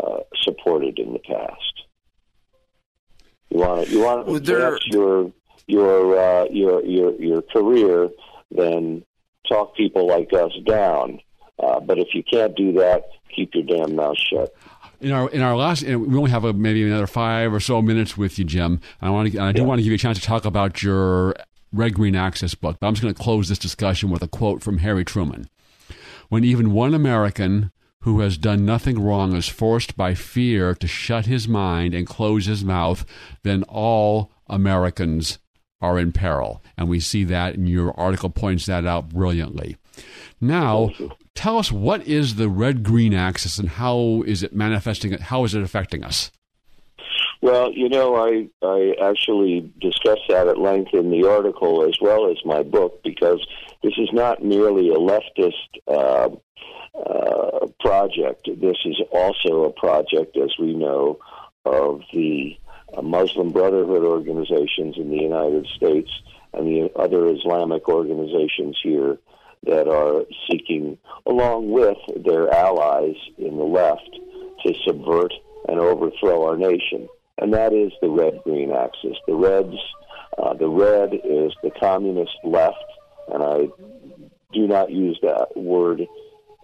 [0.00, 1.82] uh, supported in the past.
[3.50, 5.32] You want to you want to there- advance your
[5.66, 8.08] your uh, your your your career,
[8.50, 9.04] then
[9.48, 11.20] talk people like us down.
[11.62, 13.04] Uh, but if you can't do that,
[13.34, 14.52] keep your damn mouth shut.
[15.00, 18.16] In our in our last, we only have a, maybe another five or so minutes
[18.16, 18.80] with you, Jim.
[19.00, 19.68] I want to, I do Yeah.
[19.68, 21.36] want to give you a chance to talk about your
[21.74, 22.78] Red Green Axis book.
[22.80, 25.48] But I'm just going to close this discussion with a quote from Harry Truman:
[26.28, 31.26] "When even one American who has done nothing wrong is forced by fear to shut
[31.26, 33.04] his mind and close his mouth,
[33.42, 35.38] then all Americans
[35.80, 39.76] are in peril." And we see that, and your article points that out brilliantly.
[40.40, 40.90] Now,
[41.34, 45.12] tell us what is the red green axis and how is it manifesting?
[45.12, 46.30] How is it affecting us?
[47.44, 52.30] Well, you know, I I actually discuss that at length in the article as well
[52.30, 53.46] as my book because
[53.82, 56.30] this is not merely a leftist uh,
[56.98, 58.48] uh, project.
[58.58, 61.18] This is also a project, as we know,
[61.66, 62.56] of the
[62.96, 66.10] uh, Muslim Brotherhood organizations in the United States
[66.54, 69.18] and the other Islamic organizations here
[69.64, 74.18] that are seeking, along with their allies in the left,
[74.64, 75.34] to subvert
[75.68, 77.06] and overthrow our nation.
[77.38, 79.16] And that is the red-green axis.
[79.26, 79.76] The reds,
[80.38, 82.84] uh, the red is the communist left,
[83.32, 83.68] and I
[84.52, 86.06] do not use that word.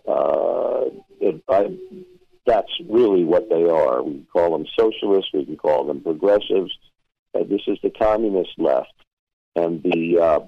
[0.06, 0.84] Uh,
[1.20, 1.76] it, I,
[2.46, 4.02] that's really what they are.
[4.02, 5.32] We call them socialists.
[5.34, 6.72] We can call them progressives.
[7.34, 8.94] Uh, this is the communist left,
[9.56, 10.40] and the uh,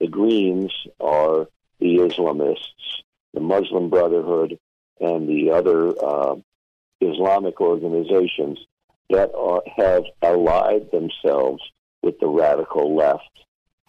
[0.00, 1.46] the Greens are
[1.80, 3.02] the Islamists,
[3.34, 4.58] the Muslim Brotherhood,
[5.00, 6.36] and the other uh,
[7.00, 8.58] Islamic organizations
[9.10, 11.62] that are, have allied themselves
[12.02, 13.30] with the radical left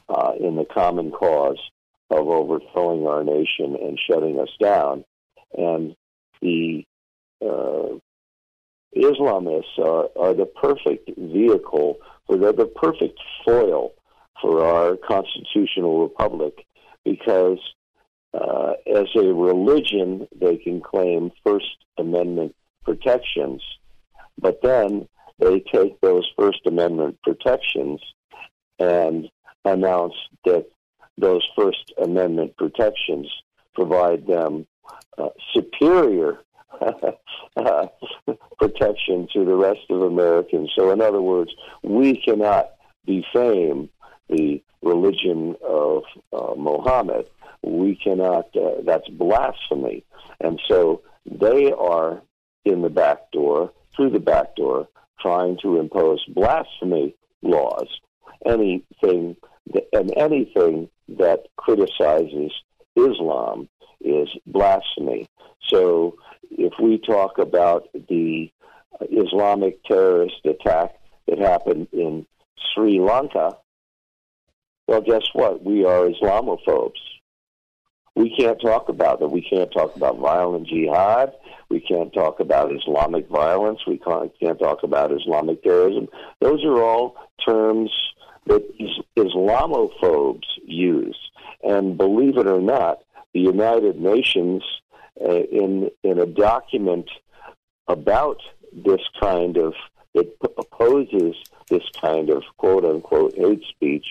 [0.07, 1.59] uh, in the common cause
[2.09, 5.03] of overthrowing our nation and shutting us down.
[5.53, 5.95] And
[6.41, 6.83] the
[7.41, 7.99] uh,
[8.95, 13.93] Islamists are, are the perfect vehicle, for they're the perfect foil
[14.41, 16.65] for our constitutional republic
[17.05, 17.59] because
[18.33, 21.65] uh, as a religion, they can claim First
[21.97, 23.61] Amendment protections,
[24.41, 25.07] but then
[25.39, 28.01] they take those First Amendment protections
[28.77, 29.29] and
[29.65, 30.15] announce
[30.45, 30.65] that
[31.17, 33.27] those First Amendment protections
[33.73, 34.65] provide them
[35.17, 36.39] uh, superior
[37.57, 37.87] uh,
[38.57, 40.71] protection to the rest of Americans.
[40.77, 41.51] So, in other words,
[41.83, 42.71] we cannot
[43.05, 43.89] defame
[44.29, 47.25] the religion of uh, Mohammed.
[47.63, 50.05] We cannot, uh, that's blasphemy.
[50.39, 52.21] And so they are
[52.65, 54.87] in the back door, through the back door,
[55.19, 57.87] trying to impose blasphemy laws.
[58.45, 59.35] Anything,
[59.91, 62.53] and anything that criticizes
[62.95, 63.67] Islam
[63.99, 65.27] is blasphemy.
[65.67, 66.15] So
[66.49, 68.49] if we talk about the
[69.01, 70.95] Islamic terrorist attack
[71.27, 72.25] that happened in
[72.73, 73.57] Sri Lanka,
[74.87, 75.61] well, guess what?
[75.61, 76.93] We are Islamophobes.
[78.19, 79.29] We can't talk about that.
[79.29, 81.31] We can't talk about violent jihad.
[81.69, 83.79] We can't talk about Islamic violence.
[83.87, 86.09] We can't, can't talk about Islamic terrorism.
[86.41, 87.15] Those are all
[87.47, 87.89] terms
[88.45, 88.61] that
[89.17, 91.17] Islamophobes use.
[91.63, 92.99] And believe it or not,
[93.33, 94.63] the United Nations,
[95.21, 97.09] uh, in in a document
[97.87, 98.41] about
[98.73, 99.75] this kind of
[100.13, 101.37] that opposes
[101.69, 104.07] this kind of quote unquote hate speech,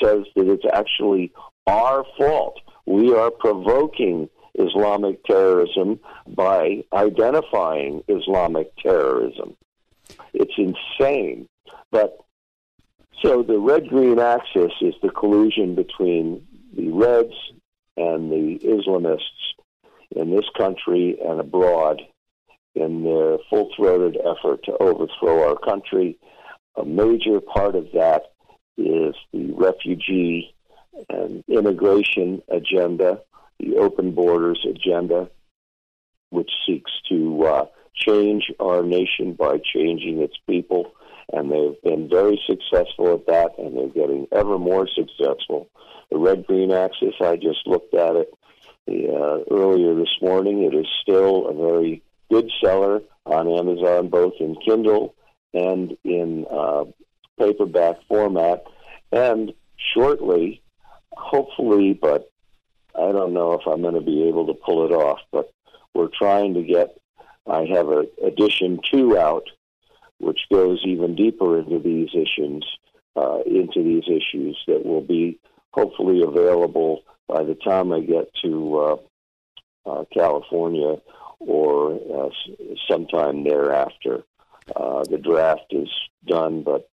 [0.00, 1.32] says that it's actually
[1.66, 2.60] our fault.
[2.88, 9.58] We are provoking Islamic terrorism by identifying Islamic terrorism.
[10.32, 11.46] It's insane.
[11.92, 12.16] But
[13.22, 17.34] so the red green axis is the collusion between the Reds
[17.98, 19.20] and the Islamists
[20.16, 22.00] in this country and abroad
[22.74, 26.16] in their full throated effort to overthrow our country.
[26.76, 28.32] A major part of that
[28.78, 30.54] is the refugee
[31.08, 33.20] and immigration agenda,
[33.58, 35.28] the open borders agenda,
[36.30, 40.92] which seeks to uh, change our nation by changing its people.
[41.32, 45.68] And they've been very successful at that, and they're getting ever more successful.
[46.10, 48.32] The red green axis, I just looked at it
[48.88, 50.62] uh, earlier this morning.
[50.62, 55.14] It is still a very good seller on Amazon, both in Kindle
[55.52, 56.84] and in uh,
[57.38, 58.64] paperback format.
[59.12, 59.52] And
[59.94, 60.62] shortly,
[61.12, 62.30] hopefully, but
[62.94, 65.52] I don't know if I'm going to be able to pull it off, but
[65.94, 66.96] we're trying to get,
[67.46, 69.48] I have a edition two out,
[70.18, 72.66] which goes even deeper into these issues,
[73.16, 75.38] uh, into these issues that will be
[75.72, 78.96] hopefully available by the time I get to uh,
[79.86, 80.96] uh, California
[81.40, 82.30] or uh,
[82.90, 84.24] sometime thereafter.
[84.74, 85.88] Uh, the draft is
[86.26, 86.88] done, but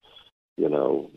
[0.57, 1.09] you know,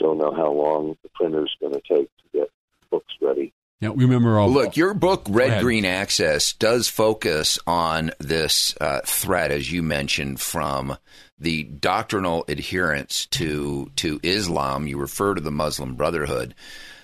[0.00, 2.50] don't know how long the printer's going to take to get
[2.90, 3.52] books ready.
[3.80, 4.50] Yeah, we remember all.
[4.50, 10.38] Look, your book, Red Green Axis, does focus on this uh, threat, as you mentioned,
[10.40, 10.98] from
[11.38, 14.86] the doctrinal adherence to to Islam.
[14.86, 16.54] You refer to the Muslim Brotherhood.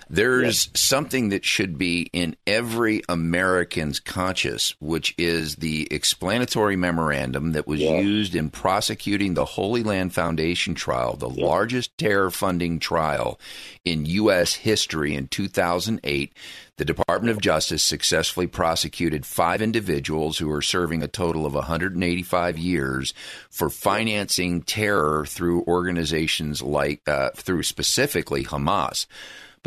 [0.09, 7.67] There's something that should be in every American's conscious, which is the explanatory memorandum that
[7.67, 7.99] was Yeah.
[7.99, 13.39] used in prosecuting the Holy Land Foundation trial, the largest terror funding trial
[13.83, 14.53] in U.S.
[14.53, 16.31] history in 2008.
[16.77, 22.57] The Department of Justice successfully prosecuted five individuals who are serving a total of 185
[22.57, 23.13] years
[23.49, 29.07] for financing terror through organizations like, uh, through specifically Hamas.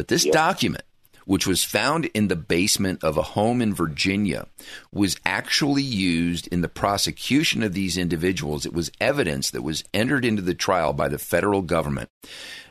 [0.01, 0.85] But this document,
[1.27, 4.47] which was found in the basement of a home in Virginia,
[4.91, 8.65] was actually used in the prosecution of these individuals.
[8.65, 12.09] It was evidence that was entered into the trial by the federal government.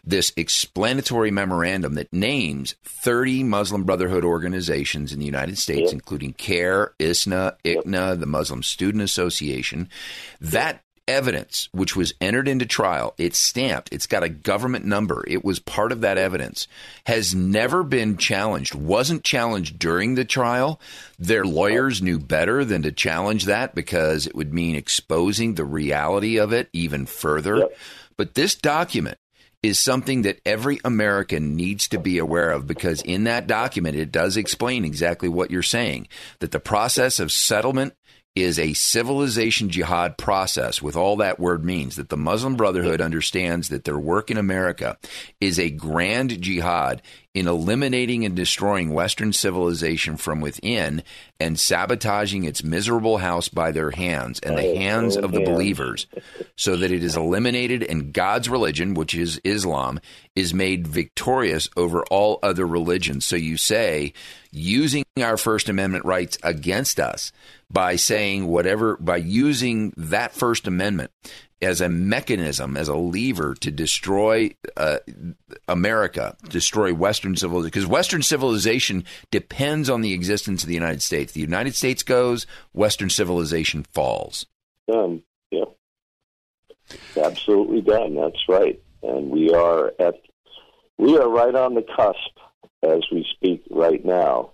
[0.03, 6.95] This explanatory memorandum that names 30 Muslim Brotherhood organizations in the United States, including CAIR,
[6.97, 9.87] ISNA, ICNA, the Muslim Student Association.
[10.41, 15.43] That evidence which was entered into trial it's stamped it's got a government number it
[15.43, 16.67] was part of that evidence
[17.05, 20.79] has never been challenged wasn't challenged during the trial.
[21.17, 26.37] Their lawyers knew better than to challenge that because it would mean exposing the reality
[26.37, 27.67] of it even further.
[28.17, 29.17] But this document
[29.61, 34.11] is something that every American needs to be aware of because in that document it
[34.11, 36.07] does explain exactly what you're saying
[36.39, 37.93] that the process of settlement
[38.35, 43.69] is a civilization jihad process with all that word means that the Muslim Brotherhood understands
[43.69, 44.97] that their work in America
[45.41, 47.01] is a grand jihad
[47.35, 51.03] in eliminating and destroying Western civilization from within
[51.39, 56.07] and sabotaging its miserable house by their hands and the oh, hands of the believers
[56.55, 59.99] so that it is eliminated and God's religion, which is Islam,
[60.35, 63.25] is made victorious over all other religions.
[63.25, 64.13] So you say,
[64.51, 67.31] using our First Amendment rights against us
[67.69, 71.11] by saying whatever, by using that First Amendment
[71.61, 74.99] as a mechanism, as a lever to destroy uh,
[75.67, 81.33] America, destroy Western civilization, because Western civilization depends on the existence of the United States.
[81.33, 84.45] The United States goes, Western civilization falls.
[84.87, 85.23] Done.
[85.51, 85.65] Yeah.
[87.17, 88.15] Absolutely done.
[88.15, 88.81] That's right.
[89.03, 90.15] And we are at
[90.97, 92.37] we are right on the cusp
[92.83, 94.51] as we speak right now.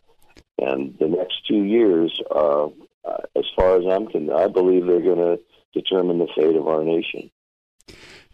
[0.60, 2.68] And the next two years, uh,
[3.36, 5.40] as far as I'm concerned, I believe they're going to
[5.76, 7.30] determine the fate of our nation.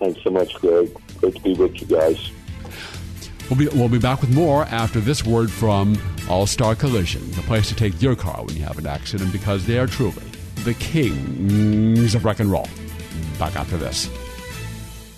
[0.01, 0.91] Thanks so much, Greg.
[1.19, 2.33] Great to be with you guys.
[3.49, 5.97] We'll be, we'll be back with more after this word from
[6.29, 9.67] All Star Collision, the place to take your car when you have an accident because
[9.67, 10.25] they are truly
[10.65, 12.67] the kings of rock and roll.
[13.39, 14.11] Back after this.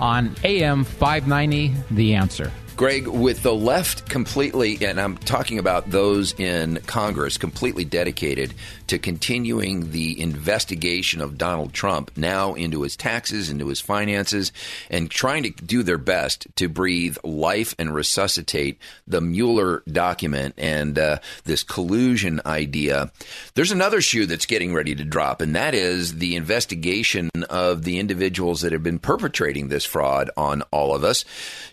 [0.00, 2.52] on AM 590 The Answer.
[2.76, 8.52] Greg, with the left completely, and I'm talking about those in Congress, completely dedicated
[8.88, 14.52] to continuing the investigation of Donald Trump now into his taxes, into his finances,
[14.90, 20.98] and trying to do their best to breathe life and resuscitate the Mueller document and
[20.98, 23.10] uh, this collusion idea.
[23.54, 27.98] There's another shoe that's getting ready to drop, and that is the investigation of the
[27.98, 31.24] individuals that have been perpetrating this fraud on all of us.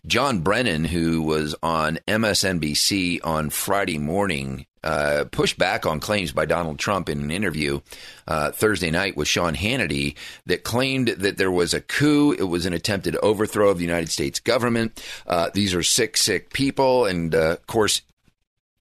[0.05, 6.45] John Brennan, who was on MSNBC on Friday morning, uh, pushed back on claims by
[6.45, 7.79] Donald Trump in an interview
[8.27, 10.15] uh, Thursday night with Sean Hannity
[10.45, 12.33] that claimed that there was a coup.
[12.33, 15.03] It was an attempted overthrow of the United States government.
[15.25, 17.05] Uh, these are sick, sick people.
[17.05, 18.01] And uh, of course,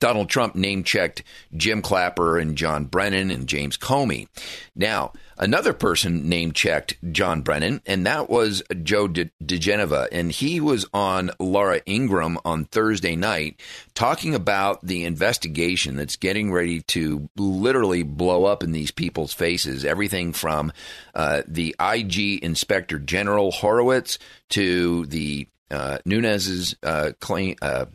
[0.00, 1.22] Donald Trump name checked
[1.56, 4.26] Jim Clapper and John Brennan and James Comey.
[4.74, 5.12] Now,
[5.42, 10.08] another person name checked John Brennan, and that was Joe De- diGenova.
[10.12, 13.60] And he was on Laura Ingraham on Thursday night
[13.94, 19.84] talking about the investigation that's getting ready to literally blow up in these people's faces.
[19.84, 20.72] Everything from
[21.14, 24.18] uh, the IG Inspector General Horowitz
[24.50, 27.86] to the uh, Nunes's uh, claim, uh,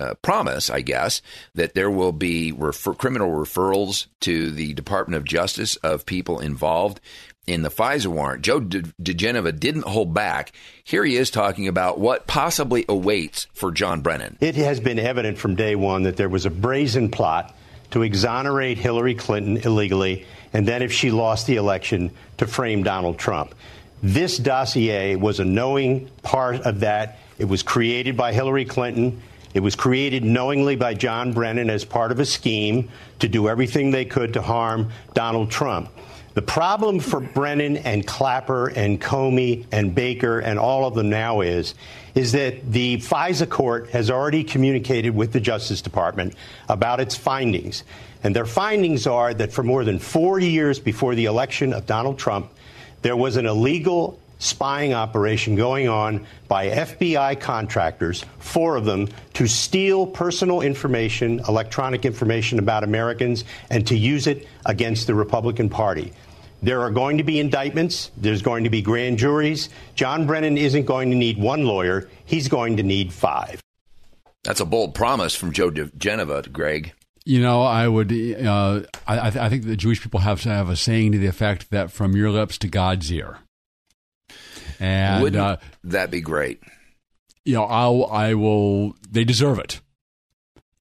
[0.00, 1.22] uh, promise, I guess,
[1.54, 7.00] that there will be refer- criminal referrals to the Department of Justice of people involved
[7.46, 8.42] in the FISA warrant.
[8.42, 10.52] Joe De- diGenova didn't hold back.
[10.84, 14.38] Here he is talking about what possibly awaits for John Brennan.
[14.40, 17.54] It has been evident from day one that there was a brazen plot
[17.90, 23.18] to exonerate Hillary Clinton illegally, and then if she lost the election, to frame Donald
[23.18, 23.54] Trump.
[24.02, 27.18] This dossier was a knowing part of that.
[27.38, 29.20] It was created by Hillary Clinton.
[29.52, 32.88] It was created knowingly by John Brennan as part of a scheme
[33.18, 35.90] to do everything they could to harm Donald Trump.
[36.34, 41.40] The problem for Brennan and Clapper and Comey and Baker and all of them now
[41.40, 41.74] is,
[42.14, 46.34] is that the FISA court has already communicated with the Justice Department
[46.68, 47.82] about its findings.
[48.22, 52.18] And their findings are that for more than four years before the election of Donald
[52.18, 52.52] Trump,
[53.02, 59.46] there was an illegal spying operation going on by FBI contractors, four of them, to
[59.46, 66.12] steal personal information, electronic information about Americans, and to use it against the Republican Party.
[66.62, 68.10] There are going to be indictments.
[68.16, 69.68] There's going to be grand juries.
[69.94, 72.08] John Brennan isn't going to need one lawyer.
[72.24, 73.62] He's going to need five.
[74.44, 76.92] That's a bold promise from Joe Geneva, Greg.
[77.24, 78.10] You know, I would.
[78.12, 81.70] Uh, I, I think the Jewish people have to have a saying to the effect
[81.70, 83.38] that "from your lips to God's ear."
[84.80, 86.60] And Wouldn't uh, that be great?
[87.44, 88.96] You know, I'll, I will.
[89.08, 89.80] They deserve it.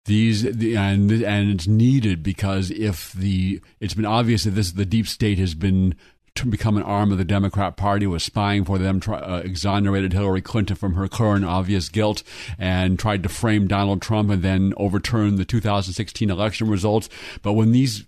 [0.06, 4.86] These the, and and it's needed because if the it's been obvious that this the
[4.86, 5.94] deep state has been
[6.36, 10.14] to become an arm of the Democrat Party was spying for them, try, uh, exonerated
[10.14, 12.24] Hillary Clinton from her current obvious guilt,
[12.58, 17.10] and tried to frame Donald Trump and then overturn the 2016 election results.
[17.42, 18.06] But when these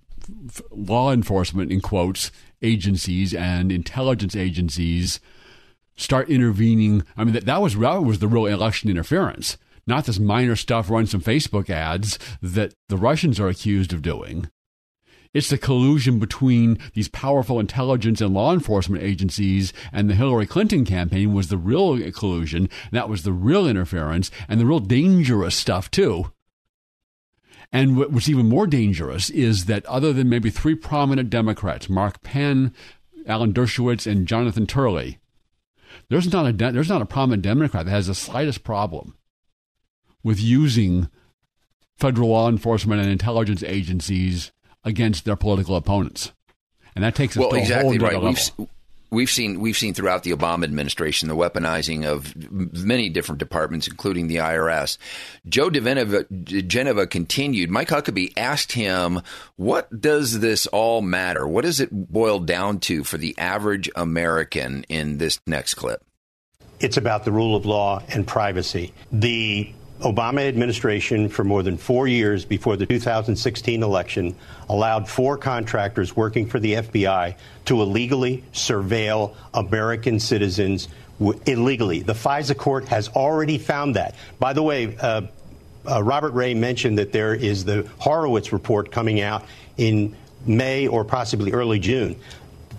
[0.47, 2.31] f- law enforcement, in quotes,
[2.61, 5.19] agencies and intelligence agencies
[5.95, 9.57] start intervening, I mean, that, that was that was the real election interference.
[9.87, 14.49] Not this minor stuff, run some Facebook ads that the Russians are accused of doing.
[15.33, 20.83] It's the collusion between these powerful intelligence and law enforcement agencies and the Hillary Clinton
[20.83, 22.69] campaign was the real collusion.
[22.91, 26.31] That was the real interference and the real dangerous stuff, too.
[27.71, 32.73] And what's even more dangerous is that other than maybe three prominent Democrats, Mark Penn,
[33.25, 35.19] Alan Dershowitz, and Jonathan Turley,
[36.09, 39.15] there's not a there's not a prominent Democrat that has the slightest problem
[40.23, 41.09] with using
[41.97, 44.51] federal law enforcement and intelligence agencies
[44.83, 46.31] against their political opponents,
[46.95, 48.21] and that takes us well, to a exactly whole right.
[48.21, 48.29] level.
[48.57, 48.67] We've,
[49.11, 52.33] we've seen we've seen throughout the Obama administration the weaponizing of
[52.73, 54.97] many different departments, including the IRS.
[55.47, 57.69] Joe diGenova, Geneva continued.
[57.69, 59.21] Mike Huckabee asked him,
[59.57, 61.47] "What does this all matter?
[61.47, 66.03] What does it boil down to for the average American?" In this next clip,
[66.79, 68.91] It's about the rule of law and privacy.
[69.11, 69.71] The
[70.01, 74.35] Obama administration, for more than four years before the 2016 election,
[74.69, 77.35] allowed four contractors working for the FBI
[77.65, 80.87] to illegally surveil American citizens
[81.19, 81.99] w- illegally.
[81.99, 84.15] The FISA court has already found that.
[84.39, 85.21] By the way, uh,
[85.89, 89.45] uh, Robert Ray mentioned that there is the Horowitz report coming out
[89.77, 92.15] in May or possibly early June.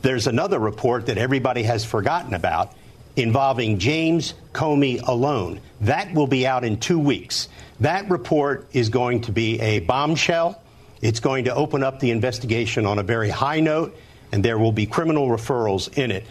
[0.02, 2.74] There's another report that everybody has forgotten about
[3.16, 5.60] involving James Comey alone.
[5.82, 7.48] That will be out in two weeks.
[7.80, 10.60] That report is going to be a bombshell.
[11.00, 13.96] It's going to open up the investigation on a very high note,
[14.30, 16.24] and there will be criminal referrals in it.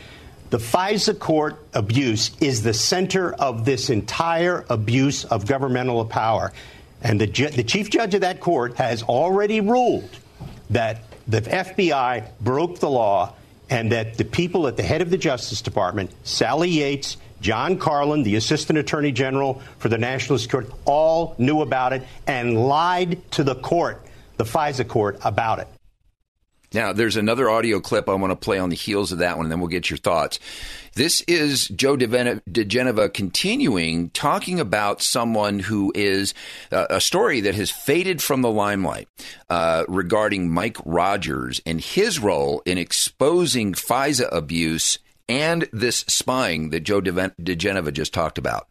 [0.50, 6.52] The FISA court abuse is the center of this entire abuse of governmental power.
[7.02, 10.10] And the, ju- the chief judge of that court has already ruled
[10.70, 13.34] that the FBI broke the law
[13.72, 18.22] and that the people at the head of the Justice Department, Sally Yates, John Carlin,
[18.22, 23.44] the Assistant Attorney General for the National Security, all knew about it and lied to
[23.44, 24.06] the court,
[24.38, 25.68] the FISA court, about it.
[26.74, 29.46] Now, there's another audio clip I want to play on the heels of that one,
[29.46, 30.40] and then we'll get your thoughts.
[30.94, 36.34] This is Joe diGenova continuing talking about someone who is
[36.72, 39.10] uh, a story that has faded from the limelight
[39.50, 44.98] uh, regarding Mike Rogers and his role in exposing FISA abuse
[45.28, 48.68] and this spying that Joe diGenova just talked about.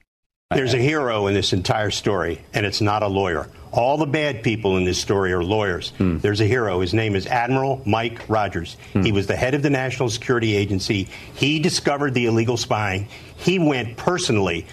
[0.52, 3.48] There's a hero in this entire story, and it's not a lawyer.
[3.70, 5.90] All the bad people in this story are lawyers.
[5.90, 6.18] Hmm.
[6.18, 6.80] There's a hero.
[6.80, 8.76] His name is Admiral Mike Rogers.
[8.92, 9.02] Hmm.
[9.02, 11.06] He was the head of the National Security Agency.
[11.34, 13.06] He discovered the illegal spying.
[13.36, 14.66] He went personally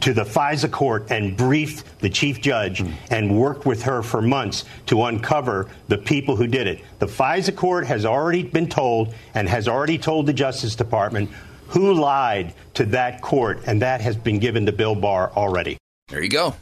[0.00, 2.90] to the FISA court and briefed the chief judge hmm.
[3.08, 6.80] and worked with her for months to uncover the people who did it.
[6.98, 11.30] The FISA court has already been told and has already told the Justice Department
[11.70, 15.78] who lied to that court, and that has been given to Bill Barr already.
[16.08, 16.56] There you go.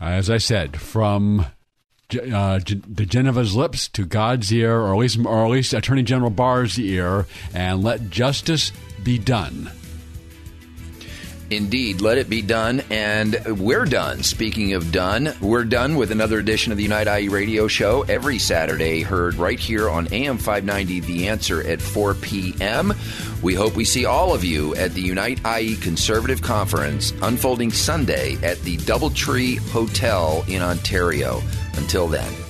[0.00, 5.44] As I said, from uh, the Geneva's lips to God's ear, or at least, or
[5.44, 9.70] at least Attorney General Barr's ear, and let justice be done.
[11.50, 12.82] Indeed, let it be done.
[12.90, 14.22] And we're done.
[14.22, 18.38] Speaking of done, we're done with another edition of the Unite IE radio show every
[18.38, 22.94] Saturday, heard right here on AM 590 The Answer at 4 p.m.
[23.42, 28.36] We hope we see all of you at the Unite IE Conservative Conference unfolding Sunday
[28.42, 31.42] at the Doubletree Hotel in Ontario.
[31.76, 32.49] Until then.